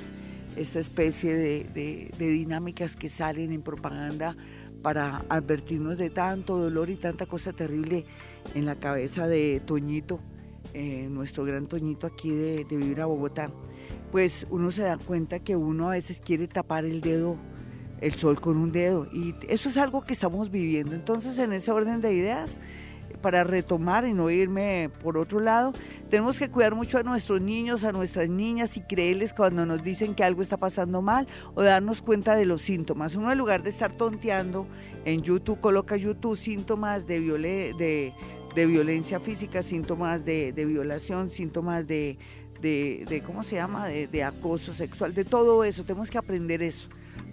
[0.57, 4.37] esta especie de, dinámicas que salen en propaganda
[4.83, 8.05] para advertirnos de tanto dolor y tanta cosa terrible
[8.55, 10.21] en la cabeza de Toñito,
[10.73, 13.51] eh, nuestro gran Toñito aquí de, de Vibra Bogotá,
[14.11, 17.39] pues uno se da cuenta que uno a veces quiere tapar el dedo
[18.01, 19.07] el sol con un dedo.
[19.13, 20.95] Y eso es algo que estamos viviendo.
[20.95, 22.59] Entonces, en ese orden de ideas,
[23.23, 25.73] para retomar y no irme por otro lado,
[26.09, 30.15] tenemos que cuidar mucho a nuestros niños, a nuestras niñas y creerles cuando nos dicen
[30.15, 33.15] que algo está pasando mal o darnos cuenta de los síntomas.
[33.15, 34.67] Uno en lugar de estar tonteando
[35.05, 37.21] en YouTube, coloca YouTube síntomas de,
[38.55, 42.19] de, violencia física, síntomas de, violación, síntomas de,
[42.61, 45.85] de, ¿cómo se llama?, de acoso sexual, de todo eso.
[45.85, 46.89] Tenemos que aprender eso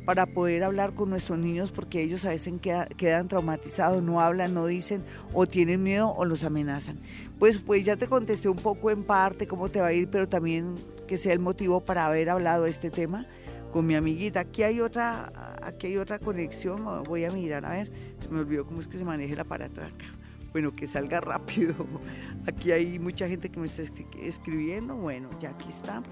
[0.08, 2.54] para poder hablar con nuestros niños porque ellos a veces
[2.96, 5.04] quedan, traumatizados, no hablan, no dicen
[5.34, 6.98] o tienen miedo o los amenazan.
[7.40, 10.30] Pues, pues ya te contesté un poco en parte cómo te va a ir, pero
[10.30, 10.76] también
[11.10, 13.26] que sea el motivo para haber hablado de este tema
[13.74, 14.40] con mi amiguita.
[14.40, 17.92] Aquí hay otra, aquí hay otra conexión, voy a mirar, a ver,
[18.22, 20.17] se me olvidó cómo es que se maneja el aparato de acá
[20.52, 21.74] bueno, que salga rápido.
[22.48, 23.84] Aquí hay mucha gente que me está
[24.22, 26.04] escribiendo, bueno, ya aquí está.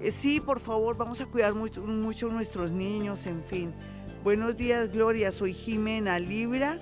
[0.00, 3.72] Eh, sí, por favor, vamos a cuidar mucho, mucho nuestros niños, en fin.
[4.24, 6.78] Buenos días, Gloria, soy Jimena Libra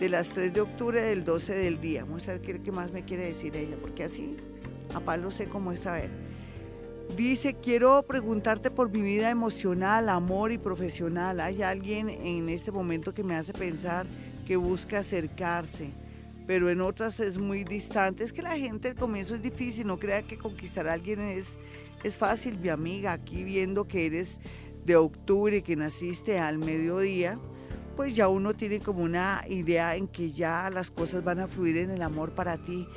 [0.00, 2.04] de las 3 de octubre del 12 del día.
[2.04, 4.36] Vamos a ver qué, más me quiere decir ella, porque así
[4.94, 5.94] a palo sé cómo está.
[5.94, 6.10] A ver.
[7.16, 11.40] Dice, quiero preguntarte por mi vida emocional, amor y profesional.
[11.40, 14.06] ¿Hay alguien en este momento que me hace pensar
[14.46, 15.90] que busca acercarse?
[16.48, 18.24] Pero en otras es muy distante.
[18.24, 21.58] Es que la gente al comienzo es difícil, no crea que conquistar a alguien es,
[22.02, 24.38] es fácil, mi amiga, aquí viendo que eres
[24.86, 27.38] de octubre que naciste al mediodía,
[27.96, 31.76] pues ya uno tiene como una idea en que ya las cosas van a fluir
[31.76, 32.88] en el amor para ti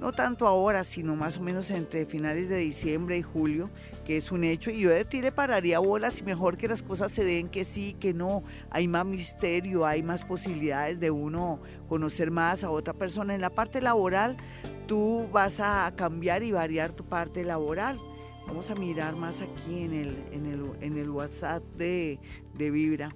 [0.00, 3.68] no tanto ahora, sino más o menos entre finales de diciembre y julio,
[4.06, 4.70] que es un hecho.
[4.70, 7.64] Y yo de ti le pararía bolas y mejor que las cosas se den que
[7.64, 8.42] sí, que no.
[8.70, 13.34] Hay más misterio, hay más posibilidades de uno conocer más a otra persona.
[13.34, 14.38] En la parte laboral,
[14.86, 18.00] tú vas a cambiar y variar tu parte laboral.
[18.46, 22.18] Vamos a mirar más aquí en el, en el, en el WhatsApp de,
[22.54, 23.14] de Vibra.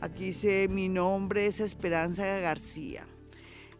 [0.00, 3.06] Aquí dice, mi nombre es Esperanza García.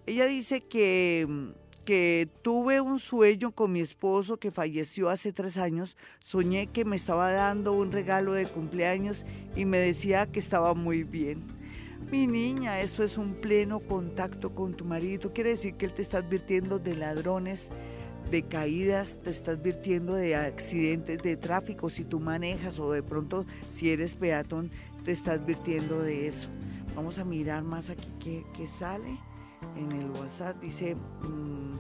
[0.07, 1.53] Ella dice que
[1.85, 5.97] que tuve un sueño con mi esposo que falleció hace tres años.
[6.25, 9.25] Soñé que me estaba dando un regalo de cumpleaños
[9.55, 11.43] y me decía que estaba muy bien.
[12.11, 15.33] Mi niña, esto es un pleno contacto con tu marido.
[15.33, 17.71] Quiere decir que él te está advirtiendo de ladrones,
[18.31, 23.47] de caídas, te está advirtiendo de accidentes de tráfico si tú manejas o de pronto
[23.69, 24.71] si eres peatón,
[25.05, 26.49] te está advirtiendo de eso.
[26.95, 29.19] Vamos a mirar más aquí qué, sale
[29.77, 30.61] en el WhatsApp.
[30.61, 31.79] Dice, mm,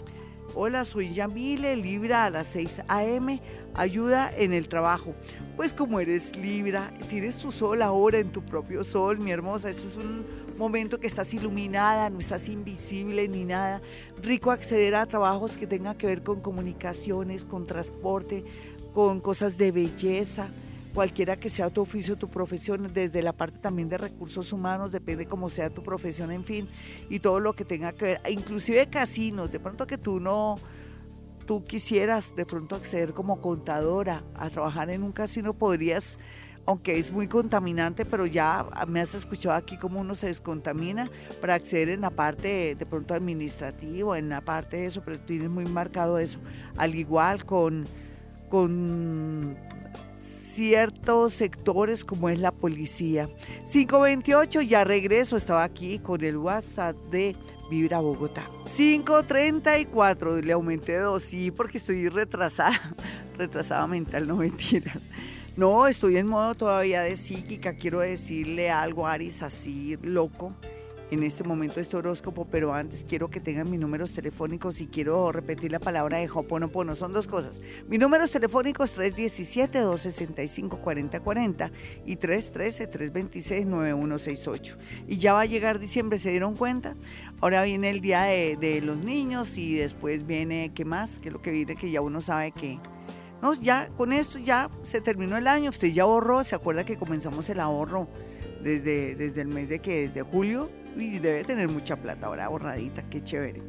[0.54, 3.40] hola, soy Yamile, Libra a las 6 a.m.,
[3.74, 5.14] ayuda en el trabajo.
[5.56, 9.88] Pues como eres Libra, tienes tu sol ahora en tu propio sol, mi hermosa, esto
[9.88, 10.24] es un
[10.58, 13.80] momento que estás iluminada, no estás invisible ni nada.
[14.22, 18.44] Rico acceder a trabajos que tengan que ver con comunicaciones, con transporte,
[18.92, 20.48] con cosas de belleza
[20.94, 25.26] cualquiera que sea tu oficio, tu profesión, desde la parte también de recursos humanos, depende
[25.26, 26.68] cómo sea tu profesión, en fin,
[27.10, 30.56] y todo lo que tenga que ver, inclusive casinos, de pronto que tú no,
[31.46, 36.16] tú quisieras de pronto acceder como contadora a trabajar en un casino, podrías,
[36.64, 41.54] aunque es muy contaminante, pero ya me has escuchado aquí cómo uno se descontamina para
[41.54, 45.66] acceder en la parte de, pronto administrativo, en la parte de eso, pero tienes muy
[45.66, 46.38] marcado eso,
[46.76, 47.84] al igual con
[48.48, 49.56] con
[50.54, 53.28] ciertos sectores como es la policía.
[53.70, 57.34] 528, ya regreso, estaba aquí con el WhatsApp de
[57.70, 58.48] Vibra Bogotá.
[58.76, 62.80] 534, le aumenté dos, sí, porque estoy retrasada,
[63.38, 64.94] retrasada mental, no mentira.
[65.56, 70.54] No, estoy en modo todavía de psíquica, quiero decirle algo, Aris, así loco
[71.14, 75.30] en este momento este horóscopo, pero antes quiero que tengan mis números telefónicos y quiero
[75.32, 76.96] repetir la palabra de Hoponopono.
[76.96, 77.60] Son dos cosas.
[77.88, 81.70] Mis números telefónicos 317-265-4040
[82.04, 84.76] y 313-326-9168.
[85.06, 86.96] Y ya va a llegar diciembre, ¿se dieron cuenta?
[87.40, 91.20] Ahora viene el día de, los niños y después viene, ¿qué más?
[91.20, 92.80] Que lo que viene que ya uno sabe que...
[93.40, 96.96] No, ya con esto ya se terminó el año, usted ya ahorró, ¿se acuerda que
[96.96, 98.08] comenzamos el ahorro
[98.64, 100.70] desde, desde el mes de que desde julio?
[100.96, 103.62] y debe tener mucha plata ahora ahorradita, qué chévere.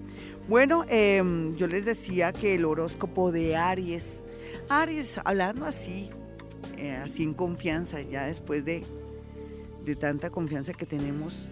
[0.48, 4.22] Bueno, em, yo les decía que el horóscopo de Aries,
[4.70, 6.10] Aries, hablando así,
[6.78, 8.84] eh, así en confianza, ya después de,
[9.84, 11.48] de tanta confianza que tenemos,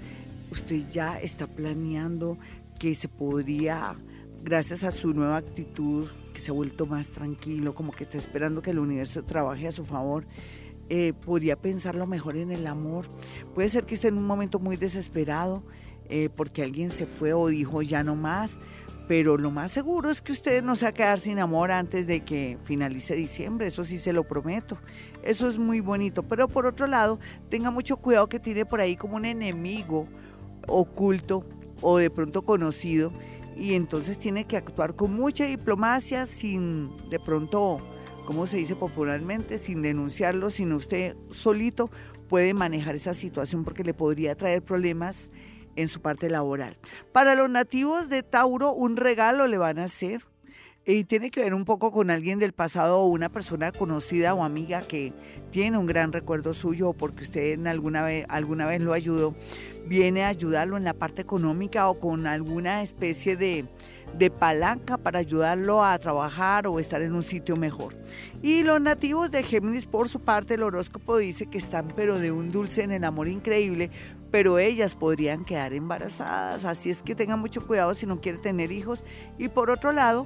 [0.52, 2.38] usted ya está planeando
[2.80, 3.96] que se podría,
[4.44, 8.62] gracias a su nueva actitud que se ha vuelto más tranquilo, como que está esperando
[8.62, 10.26] que el universo trabaje a su favor.
[10.90, 13.06] Eh, podría pensarlo mejor en el amor.
[13.56, 15.64] Puede ser que esté en un momento muy desesperado
[16.10, 18.60] eh, porque alguien se fue o dijo ya no más,
[19.08, 22.08] pero lo más seguro es que usted no se va a quedar sin amor antes
[22.08, 24.78] de que finalice diciembre, eso sí se lo prometo.
[25.24, 27.20] Eso es muy bonito, pero por otro lado,
[27.50, 30.08] tenga mucho cuidado que tiene por ahí como un enemigo
[30.68, 31.46] oculto
[31.82, 33.12] o de pronto conocido
[33.56, 37.80] y entonces tiene que actuar con mucha diplomacia sin de pronto,
[38.26, 41.90] como se dice popularmente, sin denunciarlo, sino usted solito
[42.28, 45.30] puede manejar esa situación porque le podría traer problemas
[45.76, 46.78] en su parte laboral.
[47.12, 50.24] Para los nativos de Tauro, un regalo le van a hacer
[50.86, 54.44] y tiene que ver un poco con alguien del pasado o una persona conocida o
[54.44, 55.14] amiga que
[55.52, 59.34] tiene un gran recuerdo suyo o porque usted en alguna vez, alguna vez lo ayudó,
[59.88, 63.66] viene a ayudarlo en la parte económica o con alguna especie de,
[64.18, 67.96] de palanca para ayudarlo a trabajar o estar en un sitio mejor.
[68.42, 72.32] Y los nativos de Géminis, por su parte, el horóscopo dice que están pero de
[72.32, 73.90] un dulce en el amor increíble,
[74.32, 78.72] pero ellas podrían quedar embarazadas, así es que tengan mucho cuidado si no quiere tener
[78.72, 79.04] hijos.
[79.38, 80.26] Y por otro lado,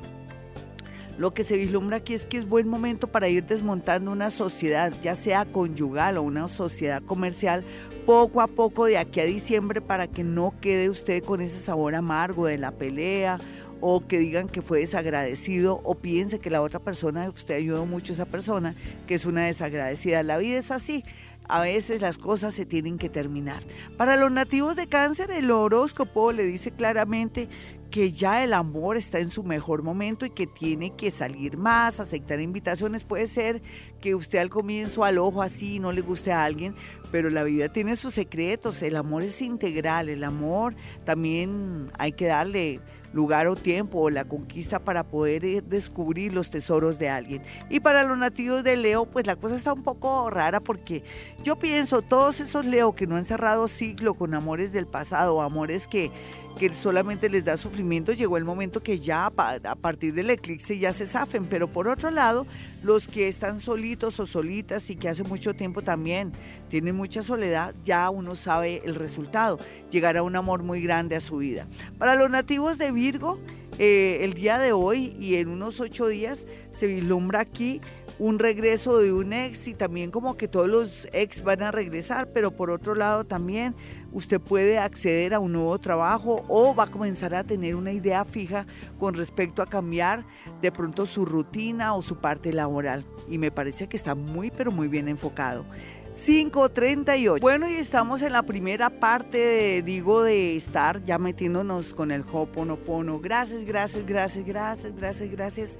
[1.17, 4.93] lo que se vislumbra aquí es que es buen momento para ir desmontando una sociedad,
[5.01, 7.63] ya sea conyugal o una sociedad comercial,
[8.05, 11.95] poco a poco de aquí a diciembre para que no quede usted con ese sabor
[11.95, 13.39] amargo de la pelea
[13.81, 18.13] o que digan que fue desagradecido o piense que la otra persona, usted ayudó mucho
[18.13, 18.75] a esa persona,
[19.07, 20.23] que es una desagradecida.
[20.23, 21.03] La vida es así.
[21.49, 23.63] A veces las cosas se tienen que terminar.
[23.95, 27.47] Para los nativos de cáncer, el horóscopo le dice claramente
[27.89, 31.99] que ya el amor está en su mejor momento y que tiene que salir más,
[31.99, 33.05] aceptar invitaciones.
[33.05, 33.61] Puede ser
[34.01, 36.75] que usted al comienzo al ojo así no le guste a alguien,
[37.11, 38.81] pero la vida tiene sus secretos.
[38.81, 40.75] El amor es integral, el amor
[41.05, 42.81] también hay que darle
[43.13, 47.41] lugar o tiempo o la conquista para poder eh, descubrir los tesoros de alguien.
[47.69, 51.03] Y para los nativos de Leo, pues la cosa está un poco rara porque
[51.43, 55.87] yo pienso, todos esos Leo que no han cerrado ciclo con amores del pasado, amores
[55.87, 56.11] que
[56.57, 60.91] que solamente les da sufrimiento, llegó el momento que ya a partir del eclipse ya
[60.91, 62.45] se zafen, pero por otro lado,
[62.83, 66.33] los que están solitos o solitas y que hace mucho tiempo también
[66.69, 69.59] tienen mucha soledad, ya uno sabe el resultado,
[69.91, 71.67] llegará un amor muy grande a su vida.
[71.97, 73.39] Para los nativos de Virgo,
[73.79, 77.81] eh, el día de hoy y en unos ocho días se vislumbra aquí
[78.19, 82.29] un regreso de un ex y también como que todos los ex van a regresar,
[82.33, 83.75] pero por otro lado también
[84.11, 88.25] usted puede acceder a un nuevo trabajo o va a comenzar a tener una idea
[88.25, 88.65] fija
[88.99, 90.25] con respecto a cambiar
[90.61, 93.05] de pronto su rutina o su parte laboral.
[93.29, 95.65] Y me parece que está muy, pero muy bien enfocado.
[96.13, 97.41] 538.
[97.41, 102.23] Bueno, y estamos en la primera parte, de, digo, de estar ya metiéndonos con el
[102.31, 103.19] Hoponopono.
[103.19, 105.79] Gracias, gracias, gracias, gracias, gracias, gracias.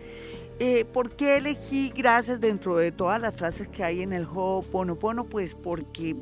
[0.60, 5.24] Eh, ¿Por qué elegí gracias dentro de todas las frases que hay en el Ho'oponopono?
[5.26, 6.16] Pues porque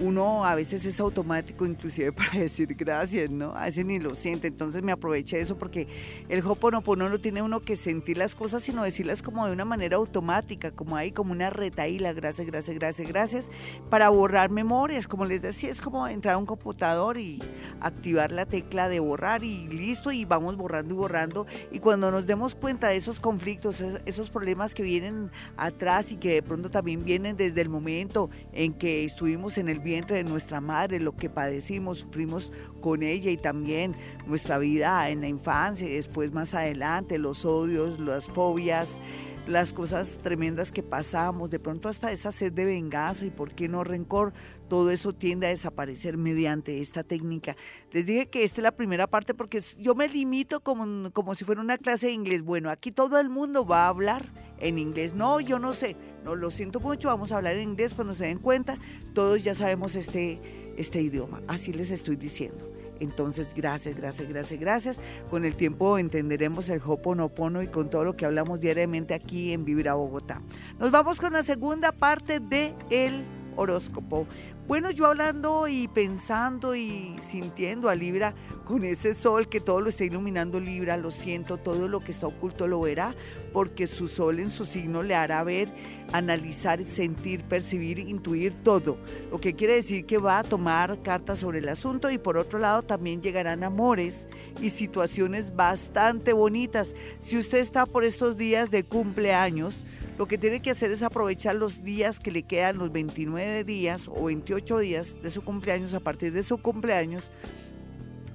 [0.00, 3.54] uno a veces es automático inclusive para decir gracias, ¿no?
[3.56, 5.88] A veces ni lo siente, entonces me aproveché de eso porque
[6.28, 9.96] el Hoponopono no tiene uno que sentir las cosas, sino decirlas como de una manera
[9.96, 13.48] automática, como ahí, como una retaíla, gracias, gracias, gracias, gracias,
[13.90, 17.42] para borrar memorias, como les decía, es como entrar a un computador y
[17.80, 22.26] activar la tecla de borrar y listo, y vamos borrando y borrando, y cuando nos
[22.26, 27.04] demos cuenta de esos conflictos, esos problemas que vienen atrás y que de pronto también
[27.04, 31.30] vienen desde el momento en que estuvimos en el vientre de nuestra madre, lo que
[31.30, 33.94] padecimos, sufrimos con ella y también
[34.26, 38.98] nuestra vida en la infancia y después más adelante, los odios, las fobias,
[39.46, 43.68] las cosas tremendas que pasamos, de pronto hasta esa sed de venganza y por qué
[43.68, 44.32] no rencor,
[44.68, 47.56] todo eso tiende a desaparecer mediante esta técnica.
[47.92, 51.44] Les dije que esta es la primera parte porque yo me limito como, como si
[51.44, 52.42] fuera una clase de inglés.
[52.42, 55.14] Bueno, aquí todo el mundo va a hablar en inglés.
[55.14, 55.96] No, yo no sé,
[56.34, 58.78] lo siento mucho, vamos a hablar en inglés cuando se den cuenta,
[59.14, 60.40] todos ya sabemos este,
[60.76, 62.72] este idioma, así les estoy diciendo.
[63.00, 65.00] Entonces, gracias, gracias, gracias, gracias.
[65.30, 69.64] Con el tiempo entenderemos el Hoponopono y con todo lo que hablamos diariamente aquí en
[69.64, 70.40] Vivir a Bogotá.
[70.78, 73.24] Nos vamos con la segunda parte de el
[73.56, 74.26] horóscopo.
[74.66, 79.88] Bueno, yo hablando y pensando y sintiendo a Libra con ese sol que todo lo
[79.88, 83.14] está iluminando Libra, lo siento, todo lo que está oculto lo verá,
[83.52, 85.72] porque su sol en su signo le hará ver,
[86.12, 88.98] analizar, sentir, percibir, intuir todo.
[89.30, 92.58] Lo que quiere decir que va a tomar cartas sobre el asunto y por otro
[92.58, 94.26] lado también llegarán amores
[94.60, 96.92] y situaciones bastante bonitas.
[97.20, 99.84] Si usted está por estos días de cumpleaños,
[100.18, 104.08] lo que tiene que hacer es aprovechar los días que le quedan, los 29 días
[104.08, 105.92] o 28 días de su cumpleaños.
[105.94, 107.30] A partir de su cumpleaños,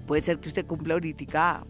[0.06, 1.66] puede ser que usted cumpla ahorita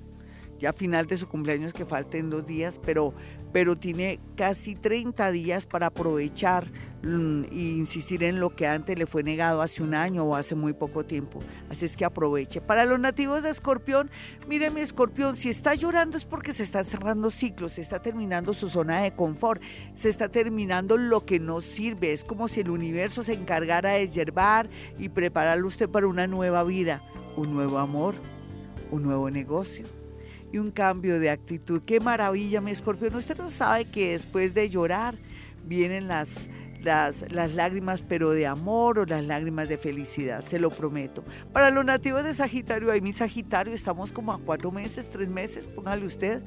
[0.60, 3.14] ya final de su cumpleaños que falten dos días, pero,
[3.52, 6.68] pero tiene casi 30 días para aprovechar
[7.04, 10.56] mm, e insistir en lo que antes le fue negado hace un año o hace
[10.56, 11.42] muy poco tiempo.
[11.70, 12.62] Así es que aproveche.
[12.62, 14.10] Para los nativos de Escorpión,
[14.48, 18.54] mire mi Escorpión, si está llorando es porque se están cerrando ciclos, se está terminando
[18.54, 19.62] su zona de confort,
[19.94, 22.14] se está terminando lo que no sirve.
[22.14, 26.64] Es como si el universo se encargara de yerbar y prepararlo usted para una nueva
[26.64, 27.04] vida,
[27.36, 28.16] un nuevo amor,
[28.92, 30.01] un nuevo negocio
[30.52, 31.82] y un cambio de actitud.
[31.86, 33.16] Qué maravilla, mi escorpión.
[33.16, 35.16] Usted no sabe que después de llorar
[35.66, 36.50] vienen las,
[36.84, 41.24] las, las, lágrimas, pero de amor o las lágrimas de felicidad, se lo prometo.
[41.54, 45.68] Para los nativos de Sagitario, ahí mi Sagitario, estamos como a cuatro meses, tres meses,
[45.68, 46.42] póngale usted,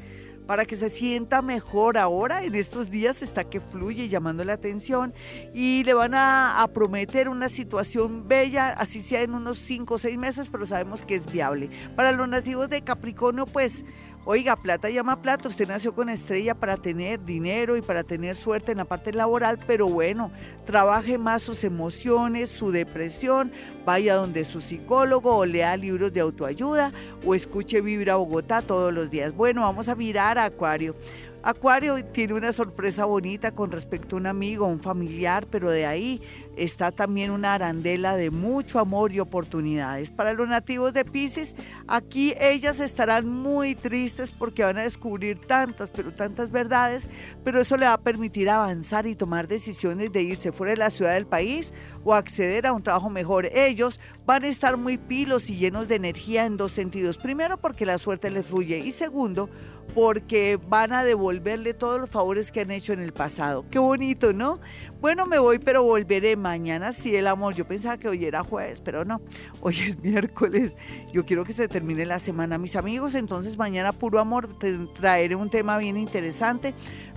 [0.46, 2.44] para que se sienta mejor ahora.
[2.44, 5.14] En estos días está que fluye llamando la atención
[5.52, 10.16] y le van a, prometer una situación bella, así sea en unos cinco o seis
[10.16, 11.70] meses, pero sabemos que es viable.
[11.94, 13.84] Para los nativos de Capricornio, pues
[14.26, 18.72] Oiga, plata llama plata, usted nació con estrella para tener dinero y para tener suerte
[18.72, 20.30] en la parte laboral, pero bueno,
[20.64, 23.52] trabaje más sus emociones, su depresión,
[23.84, 29.10] vaya donde su psicólogo o lea libros de autoayuda o escuche Vibra Bogotá todos los
[29.10, 29.34] días.
[29.34, 30.96] Bueno, vamos a mirar a Acuario.
[31.42, 36.22] Acuario tiene una sorpresa bonita con respecto a un amigo, un familiar, pero de ahí
[36.56, 40.10] está también una arandela de mucho amor y oportunidades.
[40.10, 41.54] Para los nativos de Pisces,
[41.86, 47.10] aquí ellas estarán muy tristes porque van a descubrir tantas, pero tantas verdades,
[47.42, 50.90] pero eso le va a permitir avanzar y tomar decisiones de irse fuera de la
[50.90, 51.72] ciudad del país
[52.04, 53.46] o acceder a un trabajo mejor.
[53.46, 57.18] Ellos van a estar muy pilos y llenos de energía en dos sentidos.
[57.18, 59.48] Primero, porque la suerte les fluye y segundo,
[59.94, 63.64] porque van a devolverle todos los favores que han hecho en el pasado.
[63.70, 64.60] Qué bonito, ¿no?
[65.00, 66.92] Bueno, me voy, pero volveré mañana.
[66.92, 67.54] Sí, el amor.
[67.54, 69.20] Yo pensaba que hoy era jueves, pero no.
[69.60, 70.76] Hoy es miércoles.
[71.12, 73.16] Yo quiero que se termine la semana, mis amigos.
[73.16, 74.56] Entonces, mañana, puro amor,
[74.94, 76.74] traeré un tema bien interesante.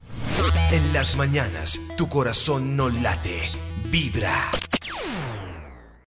[0.71, 3.41] En las mañanas, tu corazón no late,
[3.91, 4.49] vibra.